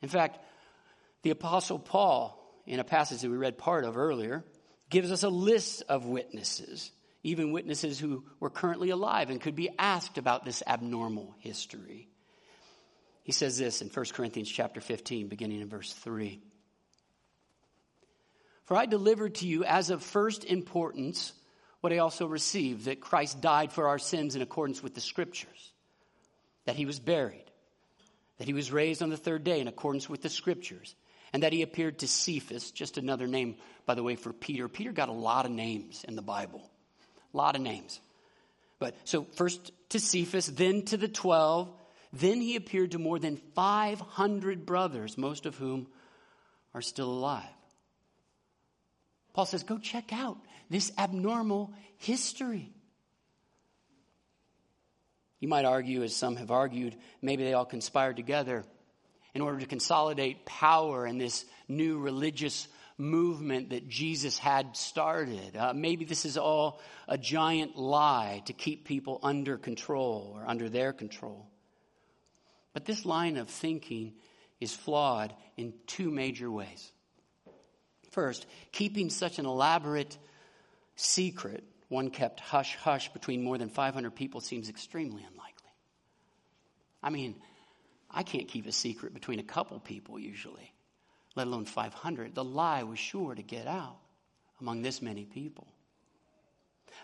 In 0.00 0.08
fact, 0.08 0.38
the 1.22 1.30
Apostle 1.30 1.78
Paul, 1.78 2.36
in 2.66 2.80
a 2.80 2.84
passage 2.84 3.20
that 3.20 3.30
we 3.30 3.36
read 3.36 3.58
part 3.58 3.84
of 3.84 3.98
earlier, 3.98 4.44
gives 4.88 5.12
us 5.12 5.22
a 5.22 5.28
list 5.28 5.82
of 5.88 6.06
witnesses, 6.06 6.90
even 7.22 7.52
witnesses 7.52 7.98
who 7.98 8.24
were 8.38 8.50
currently 8.50 8.90
alive 8.90 9.30
and 9.30 9.40
could 9.40 9.54
be 9.54 9.70
asked 9.78 10.18
about 10.18 10.44
this 10.44 10.62
abnormal 10.66 11.34
history. 11.38 12.08
He 13.22 13.32
says 13.32 13.58
this 13.58 13.82
in 13.82 13.88
1 13.88 14.06
Corinthians 14.12 14.50
chapter 14.50 14.80
15, 14.80 15.28
beginning 15.28 15.60
in 15.60 15.68
verse 15.68 15.92
3. 15.92 16.40
For 18.64 18.76
I 18.76 18.86
delivered 18.86 19.36
to 19.36 19.46
you 19.46 19.64
as 19.64 19.90
of 19.90 20.02
first 20.02 20.44
importance 20.44 21.32
what 21.80 21.92
I 21.92 21.98
also 21.98 22.26
received 22.26 22.84
that 22.84 23.00
Christ 23.00 23.40
died 23.40 23.72
for 23.72 23.88
our 23.88 23.98
sins 23.98 24.36
in 24.36 24.42
accordance 24.42 24.82
with 24.82 24.94
the 24.94 25.00
Scriptures, 25.00 25.72
that 26.66 26.76
he 26.76 26.86
was 26.86 26.98
buried 26.98 27.50
that 28.40 28.46
he 28.46 28.54
was 28.54 28.72
raised 28.72 29.02
on 29.02 29.10
the 29.10 29.18
third 29.18 29.44
day 29.44 29.60
in 29.60 29.68
accordance 29.68 30.08
with 30.08 30.22
the 30.22 30.30
scriptures, 30.30 30.94
and 31.34 31.42
that 31.42 31.52
he 31.52 31.60
appeared 31.60 31.98
to 31.98 32.08
Cephas, 32.08 32.70
just 32.70 32.96
another 32.96 33.26
name, 33.26 33.56
by 33.84 33.94
the 33.94 34.02
way, 34.02 34.16
for 34.16 34.32
Peter. 34.32 34.66
Peter 34.66 34.92
got 34.92 35.10
a 35.10 35.12
lot 35.12 35.44
of 35.44 35.52
names 35.52 36.04
in 36.08 36.16
the 36.16 36.22
Bible, 36.22 36.70
a 37.32 37.36
lot 37.36 37.56
of 37.56 37.62
names. 37.62 38.00
But 38.78 38.94
so 39.04 39.24
first 39.36 39.72
to 39.90 40.00
Cephas, 40.00 40.46
then 40.46 40.82
to 40.86 40.96
the 40.96 41.08
12, 41.08 41.68
then 42.12 42.40
he 42.40 42.56
appeared 42.56 42.92
to 42.92 42.98
more 42.98 43.18
than 43.18 43.36
500 43.54 44.66
brothers, 44.66 45.16
most 45.16 45.46
of 45.46 45.56
whom 45.56 45.86
are 46.74 46.82
still 46.82 47.10
alive. 47.10 47.44
Paul 49.32 49.46
says, 49.46 49.62
go 49.62 49.78
check 49.78 50.12
out 50.12 50.38
this 50.68 50.92
abnormal 50.98 51.72
history. 51.98 52.72
You 55.38 55.48
might 55.48 55.64
argue, 55.64 56.02
as 56.02 56.14
some 56.14 56.36
have 56.36 56.50
argued, 56.50 56.96
maybe 57.22 57.44
they 57.44 57.54
all 57.54 57.64
conspired 57.64 58.16
together 58.16 58.64
in 59.34 59.40
order 59.40 59.60
to 59.60 59.66
consolidate 59.66 60.44
power 60.44 61.06
in 61.06 61.18
this 61.18 61.44
new 61.68 61.98
religious 61.98 62.66
movement 63.00 63.70
that 63.70 63.88
Jesus 63.88 64.38
had 64.38 64.76
started. 64.76 65.56
Uh, 65.56 65.72
maybe 65.74 66.04
this 66.04 66.24
is 66.24 66.36
all 66.36 66.80
a 67.08 67.18
giant 67.18 67.76
lie 67.76 68.42
to 68.46 68.52
keep 68.52 68.84
people 68.84 69.18
under 69.22 69.56
control 69.56 70.32
or 70.36 70.44
under 70.46 70.68
their 70.68 70.92
control. 70.92 71.48
But 72.72 72.84
this 72.84 73.04
line 73.04 73.36
of 73.36 73.48
thinking 73.48 74.14
is 74.60 74.74
flawed 74.74 75.34
in 75.56 75.74
two 75.86 76.10
major 76.10 76.50
ways. 76.50 76.92
First, 78.10 78.46
keeping 78.72 79.10
such 79.10 79.38
an 79.38 79.46
elaborate 79.46 80.16
secret 80.96 81.64
one 81.90 82.10
kept 82.10 82.38
hush 82.38 82.76
hush 82.76 83.12
between 83.12 83.42
more 83.42 83.58
than 83.58 83.68
500 83.68 84.14
people 84.14 84.40
seems 84.40 84.68
extremely 84.68 85.22
unlikely. 85.22 85.70
I 87.02 87.10
mean, 87.10 87.34
I 88.08 88.22
can't 88.22 88.46
keep 88.46 88.66
a 88.66 88.72
secret 88.72 89.12
between 89.12 89.40
a 89.40 89.44
couple 89.44 89.78
people 89.80 90.18
usually, 90.18 90.72
let 91.36 91.46
alone 91.46 91.64
500. 91.64 92.34
The 92.34 92.44
lie 92.44 92.82
was 92.82 92.98
sure 92.98 93.34
to 93.34 93.42
get 93.42 93.66
out 93.66 93.98
among 94.60 94.82
this 94.82 95.00
many 95.00 95.24
people. 95.24 95.66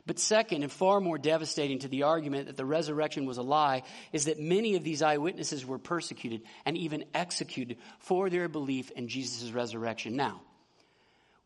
But 0.05 0.19
second, 0.19 0.63
and 0.63 0.71
far 0.71 1.01
more 1.01 1.19
devastating 1.19 1.81
to 1.81 1.89
the 1.89 2.05
argument 2.05 2.47
that 2.47 2.57
the 2.57 2.65
resurrection 2.65 3.25
was 3.25 3.39
a 3.39 3.43
lie, 3.43 3.83
is 4.13 4.27
that 4.27 4.39
many 4.39 4.77
of 4.77 4.85
these 4.85 5.03
eyewitnesses 5.03 5.65
were 5.65 5.79
persecuted 5.79 6.43
and 6.65 6.77
even 6.77 7.05
executed 7.15 7.79
for 7.99 8.29
their 8.29 8.49
belief 8.49 8.91
in 8.91 9.09
Jesus' 9.09 9.51
resurrection. 9.51 10.17
Now, 10.17 10.43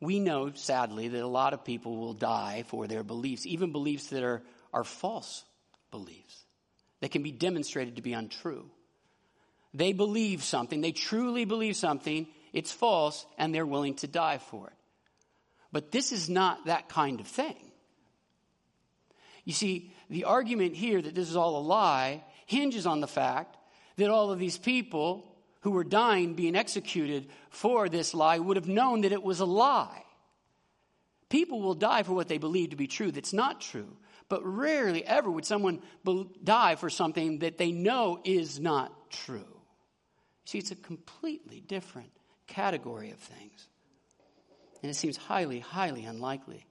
we 0.00 0.18
know, 0.18 0.52
sadly, 0.54 1.08
that 1.08 1.22
a 1.22 1.26
lot 1.26 1.52
of 1.52 1.64
people 1.64 1.96
will 1.96 2.14
die 2.14 2.64
for 2.68 2.86
their 2.86 3.02
beliefs, 3.02 3.46
even 3.46 3.72
beliefs 3.72 4.08
that 4.08 4.22
are, 4.22 4.42
are 4.72 4.84
false 4.84 5.44
beliefs, 5.90 6.44
that 7.00 7.10
can 7.10 7.22
be 7.22 7.32
demonstrated 7.32 7.96
to 7.96 8.02
be 8.02 8.14
untrue. 8.14 8.70
They 9.72 9.92
believe 9.92 10.42
something, 10.42 10.80
they 10.80 10.92
truly 10.92 11.44
believe 11.44 11.76
something, 11.76 12.26
it's 12.52 12.72
false, 12.72 13.26
and 13.38 13.54
they're 13.54 13.66
willing 13.66 13.94
to 13.96 14.06
die 14.06 14.38
for 14.38 14.68
it. 14.68 14.74
But 15.72 15.92
this 15.92 16.12
is 16.12 16.28
not 16.28 16.66
that 16.66 16.88
kind 16.88 17.20
of 17.20 17.26
thing. 17.26 17.70
You 19.44 19.52
see, 19.52 19.92
the 20.08 20.24
argument 20.24 20.76
here 20.76 21.00
that 21.00 21.14
this 21.14 21.28
is 21.28 21.36
all 21.36 21.58
a 21.58 21.62
lie 21.62 22.24
hinges 22.46 22.86
on 22.86 23.00
the 23.00 23.06
fact 23.06 23.56
that 23.96 24.10
all 24.10 24.30
of 24.32 24.38
these 24.38 24.58
people 24.58 25.26
who 25.60 25.70
were 25.70 25.84
dying, 25.84 26.34
being 26.34 26.56
executed 26.56 27.28
for 27.50 27.88
this 27.88 28.14
lie, 28.14 28.38
would 28.38 28.56
have 28.56 28.68
known 28.68 29.02
that 29.02 29.12
it 29.12 29.22
was 29.22 29.40
a 29.40 29.44
lie. 29.44 30.02
People 31.28 31.62
will 31.62 31.74
die 31.74 32.02
for 32.02 32.12
what 32.12 32.28
they 32.28 32.38
believe 32.38 32.70
to 32.70 32.76
be 32.76 32.88
true 32.88 33.12
that's 33.12 33.32
not 33.32 33.60
true. 33.60 33.96
But 34.28 34.44
rarely 34.44 35.04
ever 35.04 35.30
would 35.30 35.44
someone 35.44 35.80
die 36.42 36.76
for 36.76 36.88
something 36.90 37.40
that 37.40 37.58
they 37.58 37.72
know 37.72 38.20
is 38.24 38.60
not 38.60 39.10
true. 39.10 39.60
See, 40.44 40.58
it's 40.58 40.70
a 40.70 40.76
completely 40.76 41.60
different 41.60 42.10
category 42.50 43.10
of 43.10 43.18
things. 43.18 43.66
And 44.82 44.90
it 44.90 44.94
seems 44.94 45.16
highly, 45.16 45.60
highly 45.60 46.04
unlikely. 46.04 46.66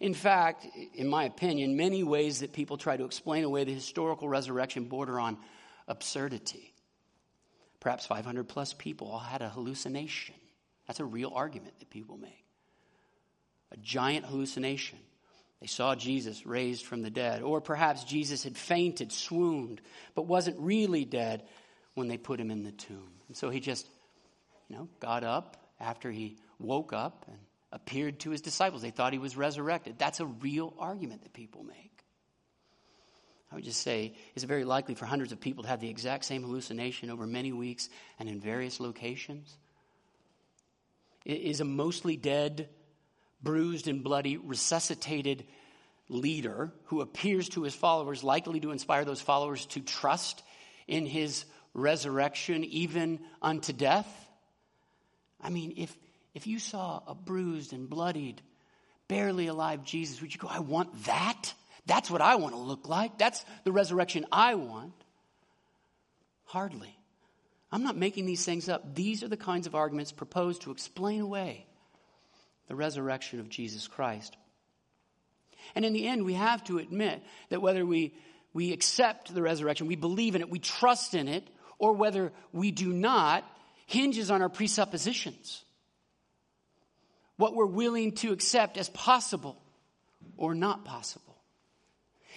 In 0.00 0.14
fact, 0.14 0.66
in 0.94 1.08
my 1.08 1.24
opinion, 1.24 1.76
many 1.76 2.02
ways 2.02 2.40
that 2.40 2.52
people 2.52 2.76
try 2.76 2.96
to 2.96 3.04
explain 3.04 3.44
away 3.44 3.64
the 3.64 3.72
historical 3.72 4.28
resurrection 4.28 4.84
border 4.84 5.18
on 5.18 5.38
absurdity. 5.88 6.72
Perhaps 7.80 8.06
500 8.06 8.48
plus 8.48 8.72
people 8.72 9.08
all 9.08 9.18
had 9.18 9.42
a 9.42 9.48
hallucination. 9.48 10.34
That's 10.86 11.00
a 11.00 11.04
real 11.04 11.32
argument 11.34 11.78
that 11.78 11.90
people 11.90 12.16
make. 12.16 12.44
A 13.72 13.76
giant 13.76 14.24
hallucination. 14.24 14.98
They 15.60 15.66
saw 15.66 15.94
Jesus 15.94 16.46
raised 16.46 16.86
from 16.86 17.02
the 17.02 17.10
dead. 17.10 17.42
Or 17.42 17.60
perhaps 17.60 18.04
Jesus 18.04 18.44
had 18.44 18.56
fainted, 18.56 19.12
swooned, 19.12 19.80
but 20.14 20.26
wasn't 20.26 20.58
really 20.60 21.04
dead 21.04 21.42
when 21.94 22.08
they 22.08 22.16
put 22.16 22.40
him 22.40 22.50
in 22.50 22.62
the 22.62 22.72
tomb. 22.72 23.10
And 23.26 23.36
so 23.36 23.50
he 23.50 23.60
just, 23.60 23.86
you 24.68 24.76
know, 24.76 24.88
got 25.00 25.24
up 25.24 25.56
after 25.80 26.10
he 26.10 26.36
woke 26.58 26.92
up 26.92 27.24
and 27.28 27.38
appeared 27.72 28.20
to 28.20 28.30
his 28.30 28.40
disciples. 28.40 28.82
They 28.82 28.90
thought 28.90 29.12
he 29.12 29.18
was 29.18 29.36
resurrected. 29.36 29.98
That's 29.98 30.20
a 30.20 30.26
real 30.26 30.74
argument 30.78 31.22
that 31.22 31.32
people 31.32 31.62
make. 31.62 31.88
I 33.50 33.54
would 33.54 33.64
just 33.64 33.80
say, 33.80 34.14
is 34.34 34.44
it 34.44 34.46
very 34.46 34.64
likely 34.64 34.94
for 34.94 35.06
hundreds 35.06 35.32
of 35.32 35.40
people 35.40 35.62
to 35.62 35.70
have 35.70 35.80
the 35.80 35.88
exact 35.88 36.24
same 36.24 36.42
hallucination 36.42 37.10
over 37.10 37.26
many 37.26 37.52
weeks 37.52 37.88
and 38.18 38.28
in 38.28 38.40
various 38.40 38.78
locations? 38.78 39.56
Is 41.24 41.60
a 41.60 41.64
mostly 41.64 42.16
dead, 42.16 42.68
bruised, 43.42 43.88
and 43.88 44.04
bloody, 44.04 44.36
resuscitated 44.36 45.46
leader 46.10 46.72
who 46.84 47.00
appears 47.00 47.48
to 47.50 47.62
his 47.62 47.74
followers 47.74 48.22
likely 48.22 48.60
to 48.60 48.70
inspire 48.70 49.04
those 49.04 49.20
followers 49.20 49.64
to 49.66 49.80
trust 49.80 50.42
in 50.86 51.06
his 51.06 51.44
resurrection 51.72 52.64
even 52.64 53.20
unto 53.40 53.72
death? 53.72 54.27
I 55.40 55.50
mean, 55.50 55.74
if, 55.76 55.96
if 56.34 56.46
you 56.46 56.58
saw 56.58 57.02
a 57.06 57.14
bruised 57.14 57.72
and 57.72 57.88
bloodied, 57.88 58.42
barely 59.06 59.46
alive 59.46 59.84
Jesus, 59.84 60.20
would 60.20 60.32
you 60.32 60.40
go, 60.40 60.48
I 60.48 60.60
want 60.60 61.04
that? 61.04 61.52
That's 61.86 62.10
what 62.10 62.20
I 62.20 62.36
want 62.36 62.54
to 62.54 62.60
look 62.60 62.88
like. 62.88 63.18
That's 63.18 63.44
the 63.64 63.72
resurrection 63.72 64.26
I 64.30 64.54
want. 64.54 64.92
Hardly. 66.44 66.94
I'm 67.70 67.82
not 67.82 67.96
making 67.96 68.26
these 68.26 68.44
things 68.44 68.68
up. 68.68 68.94
These 68.94 69.22
are 69.22 69.28
the 69.28 69.36
kinds 69.36 69.66
of 69.66 69.74
arguments 69.74 70.12
proposed 70.12 70.62
to 70.62 70.70
explain 70.70 71.20
away 71.20 71.66
the 72.68 72.74
resurrection 72.74 73.40
of 73.40 73.48
Jesus 73.48 73.88
Christ. 73.88 74.36
And 75.74 75.84
in 75.84 75.92
the 75.92 76.06
end, 76.06 76.24
we 76.24 76.34
have 76.34 76.64
to 76.64 76.78
admit 76.78 77.22
that 77.50 77.60
whether 77.60 77.84
we, 77.84 78.14
we 78.52 78.72
accept 78.72 79.34
the 79.34 79.42
resurrection, 79.42 79.86
we 79.86 79.96
believe 79.96 80.34
in 80.34 80.40
it, 80.40 80.50
we 80.50 80.58
trust 80.58 81.14
in 81.14 81.28
it, 81.28 81.46
or 81.78 81.92
whether 81.92 82.32
we 82.52 82.70
do 82.70 82.92
not, 82.92 83.44
hinges 83.88 84.30
on 84.30 84.42
our 84.42 84.50
presuppositions. 84.50 85.64
What 87.36 87.54
we're 87.54 87.66
willing 87.66 88.12
to 88.16 88.32
accept 88.32 88.76
as 88.76 88.90
possible 88.90 89.60
or 90.36 90.54
not 90.54 90.84
possible. 90.84 91.24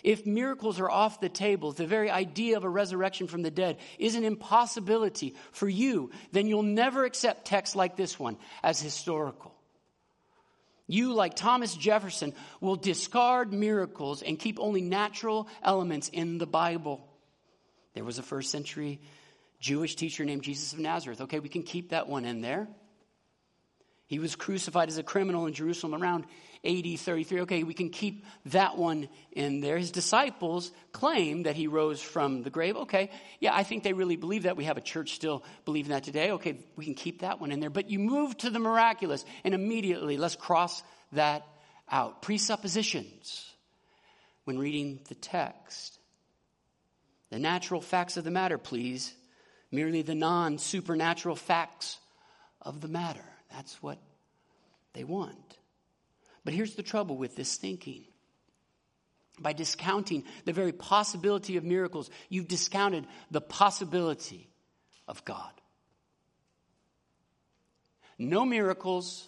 If 0.02 0.26
miracles 0.26 0.80
are 0.80 0.90
off 0.90 1.20
the 1.20 1.30
table, 1.30 1.74
the 1.74 1.86
very 1.86 2.10
idea 2.10 2.56
of 2.56 2.64
a 2.64 2.70
resurrection 2.70 3.28
from 3.28 3.42
the 3.42 3.52
dead 3.52 3.78
is 4.00 4.16
an 4.16 4.24
impossibility 4.24 5.36
for 5.52 5.68
you, 5.68 6.12
then 6.32 6.48
you'll 6.48 6.64
never 6.64 7.04
accept 7.04 7.46
texts 7.46 7.76
like 7.76 7.98
this 7.98 8.18
one 8.18 8.38
as 8.64 8.80
historical. 8.80 9.54
You, 10.88 11.14
like 11.14 11.36
Thomas 11.36 11.76
Jefferson, 11.76 12.34
will 12.62 12.78
discard 12.78 13.52
miracles 13.52 14.22
and 14.22 14.40
keep 14.40 14.58
only 14.58 14.82
natural 14.82 15.50
elements 15.62 16.08
in 16.08 16.38
the 16.38 16.48
Bible. 16.48 17.06
There 17.94 18.06
was 18.06 18.20
a 18.20 18.24
first 18.24 18.52
century 18.52 19.02
Jewish 19.62 19.96
teacher 19.96 20.26
named 20.26 20.42
Jesus 20.44 20.74
of 20.74 20.80
Nazareth. 20.80 21.22
Okay, 21.22 21.40
we 21.40 21.48
can 21.48 21.64
keep 21.64 21.92
that 21.92 22.10
one 22.10 22.26
in 22.26 22.42
there. 22.42 22.68
He 24.08 24.20
was 24.20 24.36
crucified 24.36 24.90
as 24.90 24.98
a 24.98 25.04
criminal 25.04 25.46
in 25.46 25.54
Jerusalem 25.54 26.02
around 26.02 26.26
AD 26.66 27.00
33. 27.00 27.42
Okay, 27.42 27.64
we 27.64 27.74
can 27.74 27.90
keep 27.90 28.26
that 28.48 28.78
one 28.78 29.08
in 29.32 29.62
there. 29.62 29.78
His 29.78 29.92
disciples 29.92 30.70
claim 30.92 31.44
that 31.44 31.56
he 31.56 31.68
rose 31.68 32.02
from 32.02 32.44
the 32.44 32.50
grave. 32.50 32.76
Okay, 32.76 33.10
yeah, 33.40 33.56
I 33.56 33.64
think 33.64 33.84
they 33.84 33.94
really 33.94 34.18
believe 34.18 34.44
that. 34.44 34.58
We 34.58 34.66
have 34.66 34.76
a 34.76 34.82
church 34.82 35.14
still 35.14 35.46
believing 35.64 35.92
that 35.92 36.04
today. 36.04 36.32
Okay, 36.32 36.58
we 36.76 36.84
can 36.84 36.94
keep 36.94 37.22
that 37.22 37.40
one 37.40 37.54
in 37.54 37.62
there. 37.62 37.70
But 37.70 37.90
you 37.90 38.00
move 38.00 38.38
to 38.40 38.50
the 38.50 38.60
miraculous, 38.60 39.24
and 39.46 39.54
immediately 39.54 40.18
let's 40.18 40.36
cross 40.36 40.84
that 41.14 41.46
out. 41.90 42.22
Presuppositions 42.22 43.50
when 44.44 44.58
reading 44.58 45.00
the 45.08 45.16
text. 45.16 46.00
The 47.30 47.40
natural 47.40 47.80
facts 47.80 48.18
of 48.18 48.26
the 48.26 48.32
matter, 48.32 48.58
please. 48.58 49.14
Merely 49.72 50.02
the 50.02 50.16
non 50.16 50.58
supernatural 50.58 51.36
facts 51.36 52.00
of 52.62 52.82
the 52.82 52.88
matter. 52.88 53.24
That's 53.52 53.82
what 53.82 53.98
they 54.94 55.04
want. 55.04 55.58
But 56.44 56.54
here's 56.54 56.76
the 56.76 56.84
trouble 56.84 57.18
with 57.18 57.36
this 57.36 57.58
thinking. 57.58 58.04
By 59.40 59.54
discounting 59.54 60.24
the 60.46 60.54
very 60.54 60.72
possibility 60.72 61.58
of 61.58 61.64
miracles, 61.64 62.10
you've 62.30 62.48
discounted 62.48 63.08
the 63.32 63.42
possibility 63.42 64.50
of 65.08 65.24
God. 65.26 65.52
No 68.20 68.46
miracles, 68.46 69.28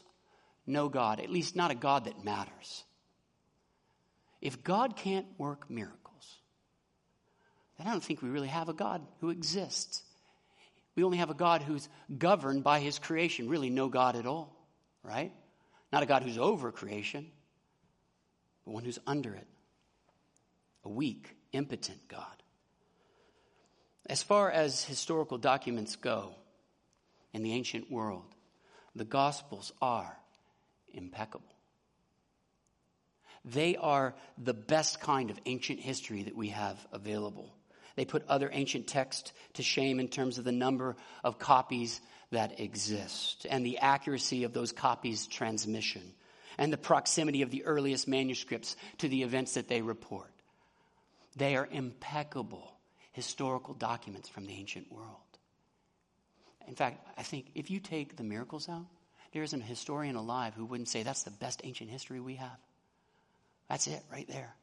no 0.68 0.88
God, 0.88 1.20
at 1.20 1.32
least 1.32 1.56
not 1.56 1.72
a 1.72 1.76
God 1.76 2.06
that 2.06 2.24
matters. 2.24 2.84
If 4.40 4.64
God 4.64 4.96
can't 4.96 5.26
work 5.38 5.70
miracles, 5.70 6.38
then 7.78 7.88
I 7.88 7.92
don't 7.92 8.04
think 8.04 8.22
we 8.22 8.30
really 8.30 8.50
have 8.50 8.70
a 8.70 8.74
God 8.74 9.02
who 9.20 9.30
exists. 9.30 10.04
We 10.96 11.04
only 11.04 11.18
have 11.18 11.30
a 11.30 11.36
God 11.36 11.62
who's 11.64 11.90
governed 12.18 12.64
by 12.64 12.80
his 12.80 13.00
creation, 13.00 13.50
really, 13.50 13.70
no 13.70 13.90
God 13.90 14.16
at 14.16 14.26
all, 14.26 14.56
right? 15.04 15.32
Not 15.92 16.04
a 16.04 16.06
God 16.06 16.24
who's 16.24 16.38
over 16.38 16.72
creation, 16.72 17.32
but 18.66 18.72
one 18.72 18.84
who's 18.84 19.00
under 19.08 19.34
it. 19.34 19.48
A 20.86 20.90
weak, 20.90 21.36
impotent 21.52 22.08
God. 22.08 22.44
As 24.06 24.22
far 24.22 24.52
as 24.52 24.84
historical 24.84 25.38
documents 25.38 25.96
go 25.96 26.36
in 27.32 27.42
the 27.42 27.54
ancient 27.54 27.90
world, 27.90 28.36
the 28.96 29.06
Gospels 29.06 29.72
are 29.82 30.18
impeccable. 30.94 31.48
They 33.46 33.76
are 33.76 34.14
the 34.38 34.54
best 34.54 35.00
kind 35.02 35.30
of 35.30 35.40
ancient 35.46 35.80
history 35.80 36.24
that 36.24 36.36
we 36.36 36.50
have 36.50 36.86
available. 36.92 37.56
They 37.96 38.06
put 38.06 38.28
other 38.28 38.50
ancient 38.52 38.88
texts 38.88 39.34
to 39.54 39.64
shame 39.64 40.00
in 40.00 40.08
terms 40.08 40.38
of 40.38 40.44
the 40.44 40.52
number 40.52 40.96
of 41.24 41.40
copies 41.40 42.02
that 42.32 42.60
exist 42.60 43.46
and 43.50 43.66
the 43.66 43.78
accuracy 43.78 44.44
of 44.44 44.54
those 44.54 44.72
copies' 44.72 45.28
transmission 45.28 46.02
and 46.58 46.74
the 46.74 46.78
proximity 46.78 47.42
of 47.42 47.52
the 47.52 47.66
earliest 47.66 48.08
manuscripts 48.08 48.76
to 49.00 49.08
the 49.08 49.24
events 49.24 49.54
that 49.54 49.68
they 49.68 49.82
report. 49.82 50.32
They 51.36 51.56
are 51.56 51.68
impeccable 51.72 52.72
historical 53.12 53.74
documents 53.74 54.30
from 54.30 54.46
the 54.46 54.54
ancient 54.54 54.92
world. 54.92 55.08
In 56.68 56.76
fact, 56.76 57.08
I 57.18 57.24
think 57.24 57.48
if 57.56 57.70
you 57.70 57.80
take 57.80 58.16
the 58.16 58.24
miracles 58.24 58.70
out, 58.70 58.86
there 59.34 59.44
isn't 59.44 59.62
a 59.62 59.66
historian 59.66 60.16
alive 60.16 60.54
who 60.56 60.66
wouldn't 60.66 60.90
say 60.90 61.04
that's 61.04 61.24
the 61.24 61.32
best 61.32 61.62
ancient 61.64 61.90
history 61.90 62.20
we 62.20 62.36
have. 62.36 62.58
That's 63.70 63.88
it 63.88 64.02
right 64.12 64.28
there. 64.28 64.54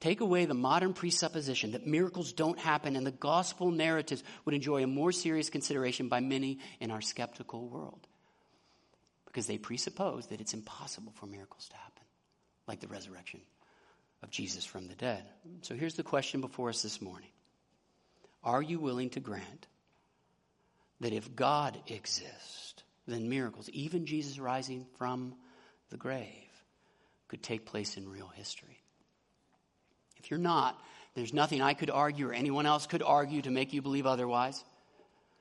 Take 0.00 0.22
away 0.22 0.46
the 0.46 0.54
modern 0.54 0.94
presupposition 0.94 1.72
that 1.72 1.86
miracles 1.86 2.32
don't 2.32 2.58
happen 2.58 2.96
and 2.96 3.06
the 3.06 3.10
gospel 3.10 3.70
narratives 3.70 4.24
would 4.44 4.54
enjoy 4.54 4.82
a 4.82 4.86
more 4.86 5.12
serious 5.12 5.50
consideration 5.50 6.08
by 6.08 6.20
many 6.20 6.58
in 6.80 6.90
our 6.90 7.02
skeptical 7.02 7.68
world. 7.68 8.06
Because 9.26 9.46
they 9.46 9.58
presuppose 9.58 10.26
that 10.28 10.40
it's 10.40 10.54
impossible 10.54 11.12
for 11.16 11.26
miracles 11.26 11.68
to 11.68 11.76
happen, 11.76 12.02
like 12.66 12.80
the 12.80 12.88
resurrection 12.88 13.40
of 14.22 14.30
Jesus 14.30 14.64
from 14.64 14.88
the 14.88 14.94
dead. 14.94 15.22
So 15.62 15.74
here's 15.74 15.94
the 15.94 16.02
question 16.02 16.40
before 16.40 16.70
us 16.70 16.82
this 16.82 17.02
morning 17.02 17.30
Are 18.42 18.62
you 18.62 18.80
willing 18.80 19.10
to 19.10 19.20
grant 19.20 19.66
that 21.00 21.12
if 21.12 21.36
God 21.36 21.78
exists, 21.86 22.82
then 23.06 23.28
miracles, 23.28 23.68
even 23.68 24.06
Jesus 24.06 24.38
rising 24.38 24.86
from 24.96 25.34
the 25.90 25.96
grave, 25.98 26.26
could 27.28 27.42
take 27.42 27.66
place 27.66 27.98
in 27.98 28.08
real 28.08 28.28
history? 28.28 28.79
If 30.22 30.30
you're 30.30 30.38
not, 30.38 30.78
there's 31.14 31.32
nothing 31.32 31.62
I 31.62 31.74
could 31.74 31.90
argue 31.90 32.28
or 32.28 32.32
anyone 32.32 32.66
else 32.66 32.86
could 32.86 33.02
argue 33.02 33.42
to 33.42 33.50
make 33.50 33.72
you 33.72 33.82
believe 33.82 34.06
otherwise. 34.06 34.62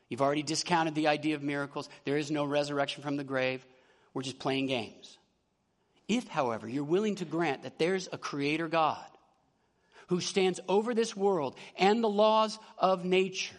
You've 0.07 0.21
already 0.21 0.41
discounted 0.41 0.95
the 0.95 1.07
idea 1.07 1.35
of 1.35 1.43
miracles. 1.43 1.89
There 2.05 2.17
is 2.17 2.31
no 2.31 2.45
resurrection 2.45 3.03
from 3.03 3.17
the 3.17 3.23
grave. 3.23 3.63
We're 4.13 4.23
just 4.23 4.39
playing 4.39 4.67
games. 4.67 5.17
If, 6.07 6.27
however, 6.27 6.67
you're 6.67 6.83
willing 6.83 7.15
to 7.15 7.25
grant 7.25 7.63
that 7.63 7.77
there's 7.77 8.09
a 8.11 8.17
creator 8.17 8.67
God 8.67 9.05
who 10.07 10.21
stands 10.21 10.59
over 10.67 10.95
this 10.95 11.15
world 11.15 11.55
and 11.77 12.03
the 12.03 12.09
laws 12.09 12.57
of 12.79 13.05
nature, 13.05 13.55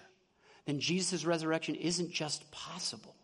then 0.66 0.80
Jesus' 0.80 1.24
resurrection 1.24 1.76
isn't 1.76 2.10
just 2.12 2.50
possible, 2.50 3.14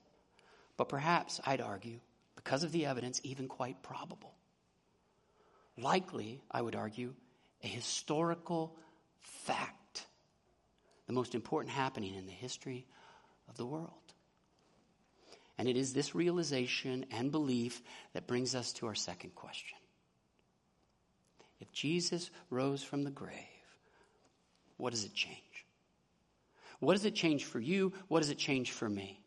but 0.77 0.89
perhaps, 0.89 1.41
I'd 1.45 1.61
argue, 1.61 1.99
because 2.37 2.63
of 2.63 2.71
the 2.71 2.87
evidence, 2.87 3.21
even 3.25 3.49
quite 3.49 3.83
probable. 3.83 4.33
Likely, 5.77 6.41
I 6.51 6.63
would 6.63 6.77
argue, 6.77 7.15
a 7.63 7.67
historical 7.67 8.77
fact, 9.21 10.07
the 11.07 11.13
most 11.13 11.35
important 11.35 11.75
happening 11.75 12.15
in 12.15 12.27
the 12.27 12.33
history 12.33 12.87
of 13.49 13.57
the 13.57 13.67
world. 13.67 13.91
And 15.59 15.69
it 15.69 15.77
is 15.77 15.93
this 15.93 16.15
realization 16.15 17.07
and 17.11 17.31
belief 17.31 17.83
that 18.13 18.27
brings 18.27 18.55
us 18.55 18.73
to 18.75 18.87
our 18.87 18.95
second 18.95 19.35
question. 19.35 19.79
If 21.61 21.73
Jesus 21.73 22.31
rose 22.51 22.83
from 22.83 23.05
the 23.05 23.11
grave, 23.11 23.35
what 24.77 24.93
does 24.93 25.05
it 25.05 25.15
change? 25.15 25.41
What 26.81 26.93
does 26.93 27.07
it 27.07 27.15
change 27.15 27.45
for 27.45 27.59
you? 27.59 27.95
What 28.09 28.21
does 28.21 28.29
it 28.29 28.39
change 28.39 28.73
for 28.73 28.89
me? 28.89 29.21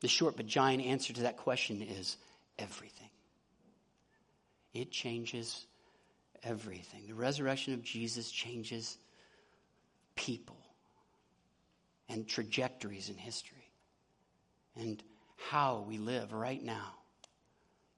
The 0.00 0.08
short 0.08 0.36
but 0.36 0.46
giant 0.46 0.82
answer 0.82 1.12
to 1.12 1.22
that 1.22 1.36
question 1.36 1.82
is 1.82 2.16
everything. 2.58 3.10
It 4.72 4.90
changes 4.90 5.66
everything. 6.44 7.06
The 7.06 7.14
resurrection 7.14 7.74
of 7.74 7.82
Jesus 7.82 8.30
changes 8.30 8.96
people 10.16 10.58
and 12.08 12.28
trajectories 12.28 13.08
in 13.08 13.16
history 13.16 13.70
and 14.76 15.02
how 15.50 15.84
we 15.86 15.98
live 15.98 16.32
right 16.32 16.62
now, 16.62 16.94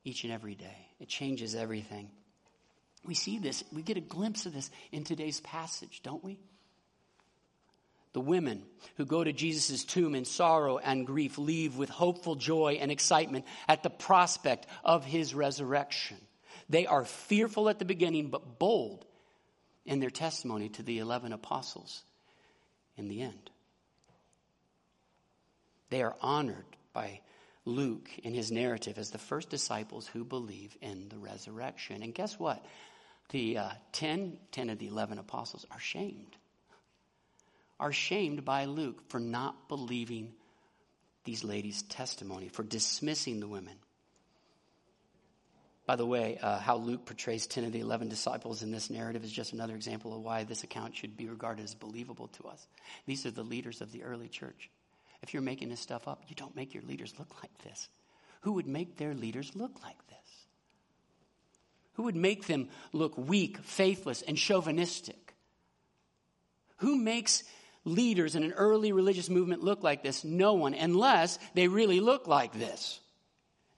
each 0.04 0.24
and 0.24 0.32
every 0.32 0.54
day. 0.54 0.88
It 1.00 1.08
changes 1.08 1.54
everything. 1.54 2.10
We 3.04 3.14
see 3.14 3.38
this, 3.38 3.62
we 3.72 3.82
get 3.82 3.96
a 3.96 4.00
glimpse 4.00 4.46
of 4.46 4.52
this 4.52 4.70
in 4.92 5.04
today's 5.04 5.40
passage, 5.40 6.00
don't 6.02 6.24
we? 6.24 6.38
The 8.12 8.20
women 8.20 8.62
who 8.96 9.04
go 9.04 9.22
to 9.22 9.32
Jesus' 9.32 9.84
tomb 9.84 10.14
in 10.14 10.24
sorrow 10.24 10.78
and 10.78 11.06
grief 11.06 11.36
leave 11.36 11.76
with 11.76 11.90
hopeful 11.90 12.34
joy 12.34 12.78
and 12.80 12.90
excitement 12.90 13.44
at 13.68 13.82
the 13.82 13.90
prospect 13.90 14.66
of 14.82 15.04
his 15.04 15.34
resurrection. 15.34 16.16
They 16.68 16.86
are 16.86 17.04
fearful 17.04 17.68
at 17.68 17.78
the 17.78 17.84
beginning, 17.84 18.28
but 18.28 18.58
bold 18.58 19.04
in 19.84 20.00
their 20.00 20.10
testimony 20.10 20.68
to 20.70 20.82
the 20.82 20.98
11 20.98 21.32
apostles 21.32 22.02
in 22.96 23.08
the 23.08 23.22
end. 23.22 23.50
They 25.90 26.02
are 26.02 26.16
honored 26.20 26.64
by 26.92 27.20
Luke 27.64 28.08
in 28.22 28.34
his 28.34 28.50
narrative 28.50 28.98
as 28.98 29.10
the 29.10 29.18
first 29.18 29.50
disciples 29.50 30.06
who 30.06 30.24
believe 30.24 30.76
in 30.80 31.08
the 31.08 31.18
resurrection. 31.18 32.02
And 32.02 32.14
guess 32.14 32.38
what? 32.38 32.64
The 33.30 33.58
uh, 33.58 33.70
10, 33.92 34.38
10 34.52 34.70
of 34.70 34.78
the 34.78 34.86
11 34.86 35.18
apostles 35.18 35.66
are 35.70 35.80
shamed. 35.80 36.36
Are 37.78 37.92
shamed 37.92 38.44
by 38.44 38.64
Luke 38.64 39.10
for 39.10 39.20
not 39.20 39.68
believing 39.68 40.32
these 41.24 41.44
ladies' 41.44 41.82
testimony, 41.82 42.48
for 42.48 42.62
dismissing 42.62 43.40
the 43.40 43.48
women. 43.48 43.76
By 45.86 45.94
the 45.94 46.04
way, 46.04 46.36
uh, 46.42 46.58
how 46.58 46.76
Luke 46.76 47.06
portrays 47.06 47.46
10 47.46 47.64
of 47.64 47.72
the 47.72 47.78
11 47.78 48.08
disciples 48.08 48.64
in 48.64 48.72
this 48.72 48.90
narrative 48.90 49.22
is 49.22 49.30
just 49.30 49.52
another 49.52 49.76
example 49.76 50.14
of 50.14 50.20
why 50.20 50.42
this 50.42 50.64
account 50.64 50.96
should 50.96 51.16
be 51.16 51.28
regarded 51.28 51.62
as 51.62 51.76
believable 51.76 52.26
to 52.38 52.48
us. 52.48 52.66
These 53.06 53.24
are 53.24 53.30
the 53.30 53.44
leaders 53.44 53.80
of 53.80 53.92
the 53.92 54.02
early 54.02 54.28
church. 54.28 54.68
If 55.22 55.32
you're 55.32 55.42
making 55.42 55.68
this 55.68 55.80
stuff 55.80 56.08
up, 56.08 56.24
you 56.28 56.34
don't 56.34 56.56
make 56.56 56.74
your 56.74 56.82
leaders 56.82 57.14
look 57.18 57.40
like 57.40 57.56
this. 57.62 57.88
Who 58.40 58.54
would 58.54 58.66
make 58.66 58.96
their 58.96 59.14
leaders 59.14 59.52
look 59.54 59.80
like 59.82 59.96
this? 60.08 60.16
Who 61.94 62.02
would 62.02 62.16
make 62.16 62.46
them 62.46 62.68
look 62.92 63.16
weak, 63.16 63.58
faithless, 63.58 64.22
and 64.22 64.36
chauvinistic? 64.36 65.34
Who 66.78 66.96
makes 66.96 67.44
leaders 67.84 68.34
in 68.34 68.42
an 68.42 68.52
early 68.52 68.90
religious 68.90 69.30
movement 69.30 69.62
look 69.62 69.84
like 69.84 70.02
this? 70.02 70.24
No 70.24 70.54
one, 70.54 70.74
unless 70.74 71.38
they 71.54 71.68
really 71.68 72.00
look 72.00 72.26
like 72.26 72.52
this. 72.52 73.00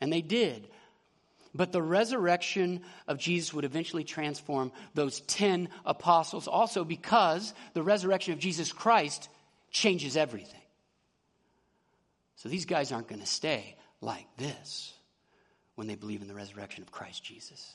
And 0.01 0.13
they 0.13 0.23
did. 0.23 0.69
But 1.59 1.73
the 1.73 1.83
resurrection 1.83 2.83
of 3.09 3.19
Jesus 3.19 3.53
would 3.53 3.65
eventually 3.65 4.05
transform 4.05 4.71
those 4.95 5.19
10 5.23 5.69
apostles 5.85 6.47
also 6.47 6.85
because 6.85 7.53
the 7.75 7.83
resurrection 7.83 8.33
of 8.33 8.39
Jesus 8.39 8.73
Christ 8.73 9.29
changes 9.73 10.17
everything. 10.17 10.61
So 12.37 12.49
these 12.49 12.65
guys 12.65 12.93
aren't 12.93 13.09
going 13.09 13.23
to 13.23 13.27
stay 13.27 13.75
like 14.01 14.29
this 14.37 14.95
when 15.75 15.89
they 15.89 15.97
believe 15.97 16.23
in 16.23 16.29
the 16.29 16.35
resurrection 16.35 16.85
of 16.85 16.93
Christ 16.93 17.25
Jesus. 17.25 17.75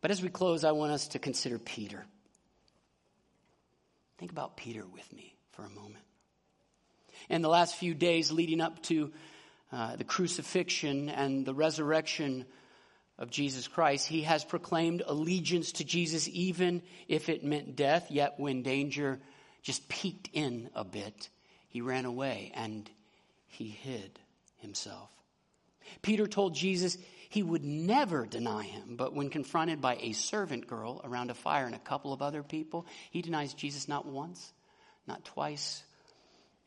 But 0.00 0.10
as 0.10 0.20
we 0.20 0.28
close, 0.28 0.64
I 0.64 0.72
want 0.72 0.90
us 0.90 1.06
to 1.08 1.20
consider 1.20 1.56
Peter. 1.56 2.04
Think 4.18 4.32
about 4.32 4.56
Peter 4.56 4.84
with 4.92 5.12
me 5.12 5.36
for 5.52 5.64
a 5.64 5.70
moment. 5.70 6.04
In 7.30 7.42
the 7.42 7.48
last 7.48 7.76
few 7.76 7.94
days 7.94 8.32
leading 8.32 8.60
up 8.60 8.82
to 8.84 9.12
uh, 9.72 9.96
the 9.96 10.04
crucifixion 10.04 11.08
and 11.08 11.44
the 11.44 11.54
resurrection 11.54 12.46
of 13.18 13.30
Jesus 13.30 13.66
Christ, 13.66 14.06
he 14.06 14.22
has 14.22 14.44
proclaimed 14.44 15.02
allegiance 15.06 15.72
to 15.72 15.84
Jesus 15.84 16.28
even 16.32 16.82
if 17.08 17.28
it 17.28 17.44
meant 17.44 17.76
death, 17.76 18.10
yet 18.10 18.34
when 18.38 18.62
danger 18.62 19.20
just 19.62 19.88
peeked 19.88 20.28
in 20.32 20.70
a 20.74 20.84
bit, 20.84 21.28
he 21.68 21.80
ran 21.80 22.04
away 22.04 22.52
and 22.54 22.88
he 23.48 23.68
hid 23.68 24.18
himself. 24.58 25.10
Peter 26.02 26.26
told 26.26 26.54
Jesus 26.54 26.98
he 27.28 27.42
would 27.42 27.64
never 27.64 28.26
deny 28.26 28.62
him, 28.62 28.96
but 28.96 29.14
when 29.14 29.30
confronted 29.30 29.80
by 29.80 29.96
a 29.96 30.12
servant 30.12 30.66
girl 30.66 31.00
around 31.02 31.30
a 31.30 31.34
fire 31.34 31.66
and 31.66 31.74
a 31.74 31.80
couple 31.80 32.12
of 32.12 32.22
other 32.22 32.42
people, 32.42 32.86
he 33.10 33.22
denies 33.22 33.54
Jesus 33.54 33.88
not 33.88 34.06
once, 34.06 34.52
not 35.06 35.24
twice, 35.24 35.82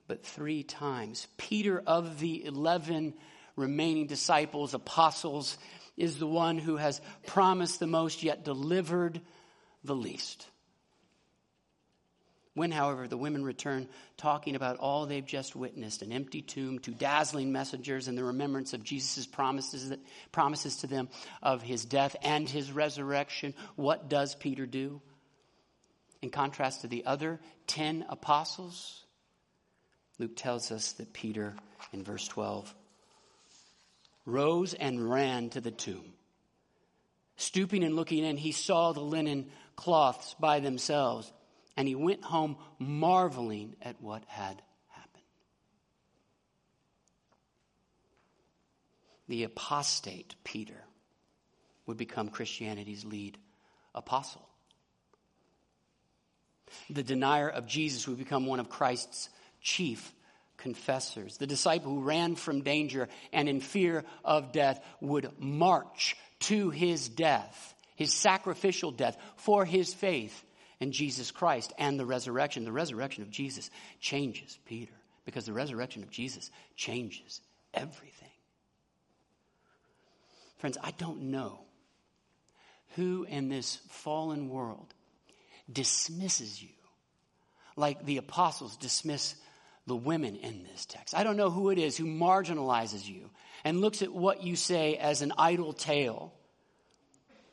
but 0.10 0.26
three 0.26 0.64
times. 0.64 1.28
Peter, 1.38 1.82
of 1.86 2.20
the 2.20 2.44
11 2.44 3.14
remaining 3.56 4.08
disciples, 4.08 4.74
apostles, 4.74 5.58
is 5.96 6.18
the 6.18 6.28
one 6.28 6.58
who 6.58 6.78
has 6.78 7.00
promised 7.28 7.80
the 7.80 7.88
most 7.88 8.24
yet 8.24 8.44
delivered 8.44 9.22
the 9.84 9.96
least. 9.96 10.48
When, 12.56 12.72
however, 12.72 13.08
the 13.08 13.18
women 13.18 13.44
return 13.44 13.88
talking 14.18 14.56
about 14.56 14.78
all 14.78 15.06
they've 15.06 15.24
just 15.24 15.56
witnessed 15.56 16.02
an 16.02 16.12
empty 16.12 16.42
tomb, 16.42 16.80
two 16.80 16.96
dazzling 16.96 17.52
messengers, 17.52 18.08
and 18.08 18.18
the 18.18 18.24
remembrance 18.24 18.74
of 18.74 18.84
Jesus' 18.84 19.28
promises, 19.28 19.90
that, 19.90 20.00
promises 20.32 20.78
to 20.78 20.88
them 20.88 21.08
of 21.44 21.62
his 21.62 21.86
death 21.86 22.16
and 22.24 22.50
his 22.50 22.72
resurrection, 22.72 23.54
what 23.76 24.10
does 24.10 24.34
Peter 24.34 24.66
do? 24.66 25.02
In 26.24 26.32
contrast 26.32 26.82
to 26.82 26.88
the 26.88 27.06
other 27.06 27.40
10 27.68 28.06
apostles, 28.10 29.06
Luke 30.20 30.36
tells 30.36 30.72
us 30.72 30.92
that 30.94 31.14
Peter, 31.14 31.56
in 31.94 32.04
verse 32.04 32.28
12, 32.28 32.76
rose 34.26 34.74
and 34.74 35.10
ran 35.10 35.50
to 35.50 35.62
the 35.62 35.72
tomb. 35.72 36.14
Stooping 37.38 37.84
and 37.86 37.96
looking 37.96 38.26
in, 38.26 38.36
he 38.36 38.52
saw 38.52 38.92
the 38.92 39.00
linen 39.00 39.50
cloths 39.78 40.36
by 40.40 40.60
themselves 40.60 41.32
and 41.78 41.88
he 41.88 41.96
went 41.96 42.22
home 42.26 42.58
marveling 42.78 43.78
at 43.82 44.02
what 44.02 44.22
had 44.28 44.62
happened. 44.90 45.24
The 49.30 49.46
apostate 49.46 50.36
Peter 50.44 50.84
would 51.86 51.96
become 51.96 52.28
Christianity's 52.28 53.06
lead 53.06 53.38
apostle. 53.96 54.46
The 56.90 57.04
denier 57.04 57.48
of 57.48 57.66
Jesus 57.66 58.06
would 58.10 58.18
become 58.18 58.46
one 58.46 58.60
of 58.60 58.70
Christ's 58.70 59.30
chief 59.62 60.14
confessors. 60.58 61.38
The 61.38 61.48
disciple 61.48 61.94
who 61.94 62.02
ran 62.02 62.36
from 62.36 62.62
danger 62.62 63.08
and 63.32 63.48
in 63.48 63.62
fear 63.62 64.04
of 64.24 64.52
death 64.52 64.84
would 65.02 65.32
march 65.40 66.16
to 66.42 66.70
his 66.70 67.10
death, 67.10 67.74
his 67.96 68.14
sacrificial 68.14 68.92
death 68.92 69.18
for 69.38 69.66
his 69.66 69.94
faith 69.94 70.44
in 70.80 70.92
Jesus 70.92 71.32
Christ 71.32 71.74
and 71.78 72.00
the 72.00 72.06
resurrection. 72.06 72.66
The 72.66 72.72
resurrection 72.72 73.24
of 73.24 73.32
Jesus 73.32 73.70
changes 74.00 74.58
Peter 74.66 74.94
because 75.26 75.46
the 75.46 75.54
resurrection 75.54 76.04
of 76.04 76.10
Jesus 76.10 76.52
changes 76.76 77.42
everything. 77.74 78.30
Friends, 80.58 80.78
I 80.82 80.92
don't 80.92 81.24
know 81.24 81.60
who 82.96 83.24
in 83.30 83.50
this 83.50 83.80
fallen 83.90 84.50
world 84.50 84.94
dismisses 85.72 86.62
you 86.62 86.70
like 87.80 88.06
the 88.06 88.18
apostles 88.18 88.76
dismiss 88.76 89.36
the 89.90 89.96
women 89.96 90.38
in 90.38 90.64
this 90.72 90.86
text. 90.86 91.14
I 91.14 91.24
don't 91.24 91.36
know 91.36 91.50
who 91.50 91.72
it 91.72 91.78
is 91.78 91.98
who 91.98 92.06
marginalizes 92.06 93.06
you 93.06 93.30
and 93.66 93.82
looks 93.82 94.02
at 94.02 94.14
what 94.14 94.44
you 94.44 94.56
say 94.56 94.96
as 94.96 95.22
an 95.22 95.34
idle 95.38 95.74
tale 95.74 96.34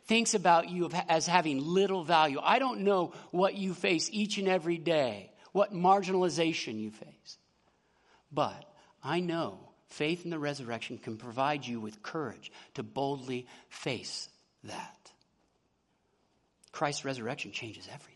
thinks 0.04 0.34
about 0.34 0.68
you 0.68 0.88
as 1.08 1.26
having 1.26 1.60
little 1.64 2.04
value. 2.04 2.38
I 2.40 2.60
don't 2.60 2.82
know 2.82 3.12
what 3.32 3.54
you 3.54 3.74
face 3.74 4.08
each 4.12 4.38
and 4.38 4.46
every 4.46 4.78
day, 4.78 5.32
what 5.52 5.74
marginalization 5.74 6.78
you 6.78 6.90
face. 6.90 7.38
But 8.30 8.64
I 9.02 9.20
know 9.20 9.58
faith 9.88 10.24
in 10.24 10.30
the 10.30 10.38
resurrection 10.38 10.98
can 10.98 11.16
provide 11.16 11.66
you 11.66 11.80
with 11.80 12.02
courage 12.02 12.52
to 12.74 12.82
boldly 12.82 13.46
face 13.68 14.28
that. 14.64 15.10
Christ's 16.70 17.04
resurrection 17.04 17.52
changes 17.52 17.88
everything. 17.92 18.15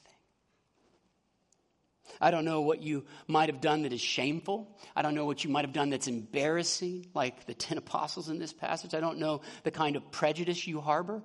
I 2.21 2.31
don't 2.31 2.45
know 2.45 2.61
what 2.63 2.83
you 2.83 3.05
might 3.27 3.49
have 3.49 3.61
done 3.61 3.83
that 3.83 3.93
is 3.93 4.01
shameful. 4.01 4.77
I 4.97 5.03
don't 5.03 5.15
know 5.15 5.27
what 5.27 5.45
you 5.45 5.51
might 5.51 5.65
have 5.65 5.73
done 5.73 5.91
that's 5.91 6.09
embarrassing, 6.09 7.07
like 7.15 7.47
the 7.47 7.55
10 7.55 7.79
apostles 7.79 8.29
in 8.29 8.39
this 8.39 8.53
passage. 8.53 8.95
I 8.95 9.01
don't 9.01 9.19
know 9.19 9.43
the 9.65 9.71
kind 9.71 9.97
of 9.97 10.11
prejudice 10.11 10.67
you 10.67 10.81
harbor. 10.81 11.23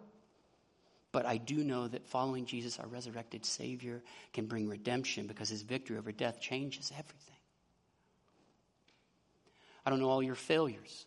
But 1.12 1.26
I 1.26 1.38
do 1.38 1.64
know 1.64 1.88
that 1.88 2.06
following 2.08 2.46
Jesus, 2.46 2.78
our 2.78 2.88
resurrected 2.88 3.46
Savior, 3.46 4.04
can 4.34 4.48
bring 4.48 4.68
redemption 4.68 5.28
because 5.28 5.48
his 5.48 5.62
victory 5.62 5.98
over 5.98 6.12
death 6.12 6.42
changes 6.42 6.92
everything. 6.92 7.38
I 9.86 9.92
don't 9.92 10.00
know 10.00 10.10
all 10.10 10.22
your 10.22 10.36
failures. 10.36 11.06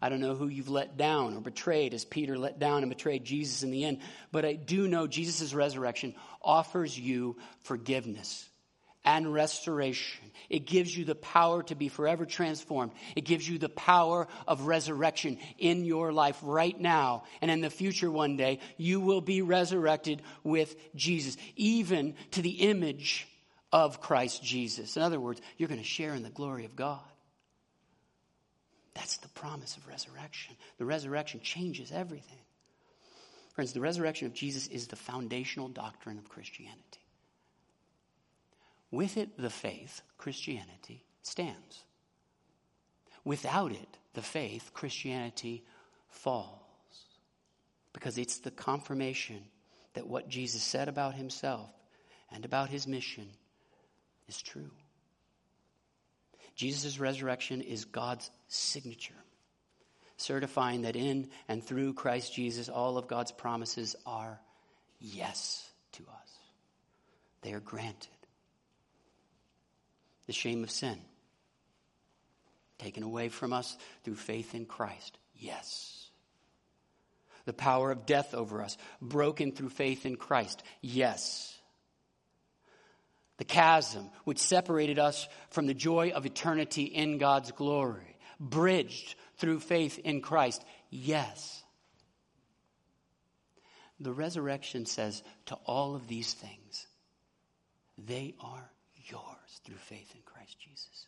I 0.00 0.08
don't 0.08 0.20
know 0.20 0.34
who 0.34 0.48
you've 0.48 0.68
let 0.68 0.96
down 0.96 1.36
or 1.36 1.40
betrayed 1.40 1.94
as 1.94 2.04
Peter 2.04 2.36
let 2.36 2.58
down 2.58 2.82
and 2.82 2.90
betrayed 2.90 3.24
Jesus 3.24 3.62
in 3.62 3.70
the 3.70 3.84
end. 3.84 4.00
But 4.32 4.44
I 4.44 4.54
do 4.54 4.88
know 4.88 5.06
Jesus' 5.06 5.54
resurrection 5.54 6.14
offers 6.42 6.98
you 6.98 7.36
forgiveness 7.62 8.48
and 9.04 9.32
restoration. 9.32 10.30
It 10.48 10.66
gives 10.66 10.96
you 10.96 11.04
the 11.04 11.14
power 11.14 11.62
to 11.64 11.74
be 11.74 11.88
forever 11.88 12.24
transformed. 12.24 12.92
It 13.16 13.22
gives 13.22 13.48
you 13.48 13.58
the 13.58 13.68
power 13.68 14.26
of 14.46 14.62
resurrection 14.62 15.38
in 15.58 15.84
your 15.84 16.12
life 16.12 16.38
right 16.42 16.78
now. 16.78 17.24
And 17.40 17.50
in 17.50 17.60
the 17.60 17.70
future, 17.70 18.10
one 18.10 18.36
day, 18.36 18.60
you 18.76 19.00
will 19.00 19.20
be 19.20 19.42
resurrected 19.42 20.22
with 20.42 20.76
Jesus, 20.94 21.36
even 21.56 22.14
to 22.32 22.42
the 22.42 22.50
image 22.50 23.28
of 23.72 24.00
Christ 24.00 24.42
Jesus. 24.42 24.96
In 24.96 25.02
other 25.02 25.20
words, 25.20 25.40
you're 25.58 25.68
going 25.68 25.80
to 25.80 25.86
share 25.86 26.14
in 26.14 26.22
the 26.22 26.30
glory 26.30 26.64
of 26.64 26.76
God. 26.76 27.00
That's 28.94 29.16
the 29.18 29.28
promise 29.28 29.76
of 29.76 29.88
resurrection. 29.88 30.56
The 30.78 30.84
resurrection 30.84 31.40
changes 31.42 31.90
everything. 31.92 32.38
Friends, 33.54 33.72
the 33.72 33.80
resurrection 33.80 34.26
of 34.26 34.34
Jesus 34.34 34.66
is 34.66 34.86
the 34.86 34.96
foundational 34.96 35.68
doctrine 35.68 36.18
of 36.18 36.28
Christianity. 36.28 36.80
With 38.90 39.16
it, 39.16 39.36
the 39.38 39.50
faith, 39.50 40.02
Christianity, 40.18 41.04
stands. 41.22 41.84
Without 43.24 43.72
it, 43.72 43.98
the 44.14 44.22
faith, 44.22 44.70
Christianity, 44.74 45.64
falls. 46.08 46.60
Because 47.92 48.18
it's 48.18 48.38
the 48.38 48.50
confirmation 48.50 49.42
that 49.94 50.06
what 50.06 50.28
Jesus 50.28 50.62
said 50.62 50.88
about 50.88 51.14
himself 51.14 51.70
and 52.32 52.44
about 52.44 52.70
his 52.70 52.86
mission 52.86 53.28
is 54.28 54.40
true. 54.42 54.70
Jesus' 56.54 56.98
resurrection 56.98 57.60
is 57.60 57.84
God's 57.84 58.30
signature, 58.48 59.14
certifying 60.16 60.82
that 60.82 60.96
in 60.96 61.28
and 61.48 61.62
through 61.62 61.94
Christ 61.94 62.34
Jesus, 62.34 62.68
all 62.68 62.96
of 62.96 63.08
God's 63.08 63.32
promises 63.32 63.96
are 64.06 64.40
yes 65.00 65.68
to 65.92 66.02
us. 66.04 66.38
They 67.42 67.52
are 67.52 67.60
granted. 67.60 68.08
The 70.26 70.32
shame 70.32 70.62
of 70.62 70.70
sin, 70.70 70.98
taken 72.78 73.02
away 73.02 73.28
from 73.28 73.52
us 73.52 73.76
through 74.04 74.14
faith 74.14 74.54
in 74.54 74.64
Christ, 74.64 75.18
yes. 75.34 76.08
The 77.44 77.52
power 77.52 77.90
of 77.90 78.06
death 78.06 78.32
over 78.32 78.62
us, 78.62 78.78
broken 79.02 79.52
through 79.52 79.68
faith 79.68 80.06
in 80.06 80.16
Christ, 80.16 80.62
yes 80.80 81.53
the 83.36 83.44
chasm 83.44 84.08
which 84.24 84.38
separated 84.38 84.98
us 84.98 85.28
from 85.50 85.66
the 85.66 85.74
joy 85.74 86.10
of 86.10 86.26
eternity 86.26 86.84
in 86.84 87.18
God's 87.18 87.52
glory, 87.52 88.16
bridged 88.38 89.14
through 89.36 89.60
faith 89.60 89.98
in 89.98 90.20
Christ? 90.20 90.64
Yes. 90.90 91.62
The 94.00 94.12
resurrection 94.12 94.86
says 94.86 95.22
to 95.46 95.54
all 95.66 95.94
of 95.94 96.08
these 96.08 96.32
things, 96.34 96.86
they 97.96 98.34
are 98.40 98.70
yours 99.06 99.60
through 99.64 99.76
faith 99.76 100.12
in 100.14 100.22
Christ 100.24 100.58
Jesus. 100.58 101.06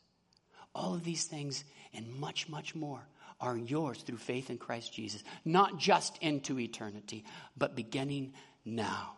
All 0.75 0.95
of 0.95 1.05
these 1.05 1.25
things 1.25 1.65
and 1.95 2.15
much, 2.21 2.49
much 2.49 2.75
more 2.75 3.07
are 3.41 3.57
yours 3.57 3.99
through 3.99 4.19
faith 4.19 4.51
in 4.51 4.59
Christ 4.59 4.93
Jesus, 4.93 5.23
not 5.45 5.79
just 5.79 6.19
into 6.23 6.59
eternity, 6.59 7.25
but 7.57 7.77
beginning 7.77 8.35
now. 8.65 9.16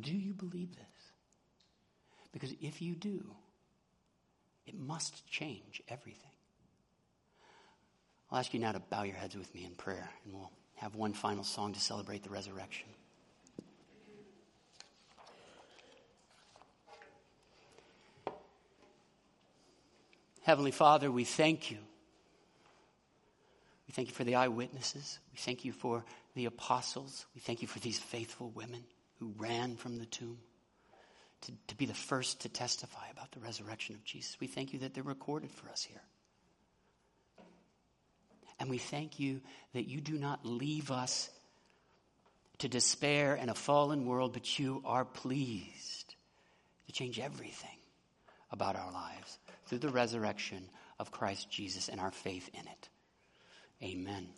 Do 0.00 0.12
you 0.12 0.32
believe 0.32 0.76
this? 0.76 0.84
Because 2.32 2.54
if 2.60 2.82
you 2.82 2.94
do, 2.94 3.24
it 4.66 4.78
must 4.78 5.26
change 5.26 5.82
everything. 5.88 6.30
I'll 8.30 8.38
ask 8.38 8.52
you 8.52 8.60
now 8.60 8.72
to 8.72 8.80
bow 8.80 9.04
your 9.04 9.16
heads 9.16 9.36
with 9.36 9.54
me 9.54 9.64
in 9.64 9.72
prayer, 9.72 10.08
and 10.24 10.34
we'll 10.34 10.50
have 10.76 10.94
one 10.94 11.14
final 11.14 11.42
song 11.42 11.72
to 11.72 11.80
celebrate 11.80 12.22
the 12.22 12.30
resurrection. 12.30 12.88
Heavenly 20.42 20.70
Father, 20.70 21.10
we 21.10 21.24
thank 21.24 21.70
you. 21.70 21.78
We 23.86 23.92
thank 23.92 24.08
you 24.08 24.14
for 24.14 24.24
the 24.24 24.34
eyewitnesses. 24.34 25.18
We 25.32 25.38
thank 25.38 25.64
you 25.64 25.72
for 25.72 26.04
the 26.34 26.44
apostles. 26.44 27.26
We 27.34 27.40
thank 27.40 27.62
you 27.62 27.68
for 27.68 27.80
these 27.80 27.98
faithful 27.98 28.50
women 28.50 28.84
who 29.18 29.32
ran 29.36 29.76
from 29.76 29.98
the 29.98 30.06
tomb 30.06 30.38
to, 31.42 31.52
to 31.68 31.76
be 31.76 31.86
the 31.86 31.94
first 31.94 32.40
to 32.40 32.48
testify 32.48 33.08
about 33.10 33.30
the 33.32 33.40
resurrection 33.40 33.94
of 33.94 34.04
Jesus. 34.04 34.36
We 34.40 34.46
thank 34.46 34.72
you 34.72 34.80
that 34.80 34.94
they're 34.94 35.02
recorded 35.02 35.50
for 35.50 35.68
us 35.68 35.82
here. 35.82 36.02
And 38.60 38.68
we 38.68 38.78
thank 38.78 39.20
you 39.20 39.40
that 39.72 39.88
you 39.88 40.00
do 40.00 40.18
not 40.18 40.44
leave 40.44 40.90
us 40.90 41.30
to 42.58 42.68
despair 42.68 43.36
in 43.36 43.48
a 43.48 43.54
fallen 43.54 44.04
world, 44.04 44.32
but 44.32 44.58
you 44.58 44.82
are 44.84 45.04
pleased 45.04 46.16
to 46.86 46.92
change 46.92 47.20
everything 47.20 47.78
about 48.50 48.74
our 48.74 48.92
lives 48.92 49.38
through 49.66 49.78
the 49.78 49.88
resurrection 49.88 50.68
of 50.98 51.12
Christ 51.12 51.48
Jesus 51.50 51.88
and 51.88 52.00
our 52.00 52.10
faith 52.10 52.50
in 52.52 52.66
it. 52.66 52.88
Amen. 53.82 54.28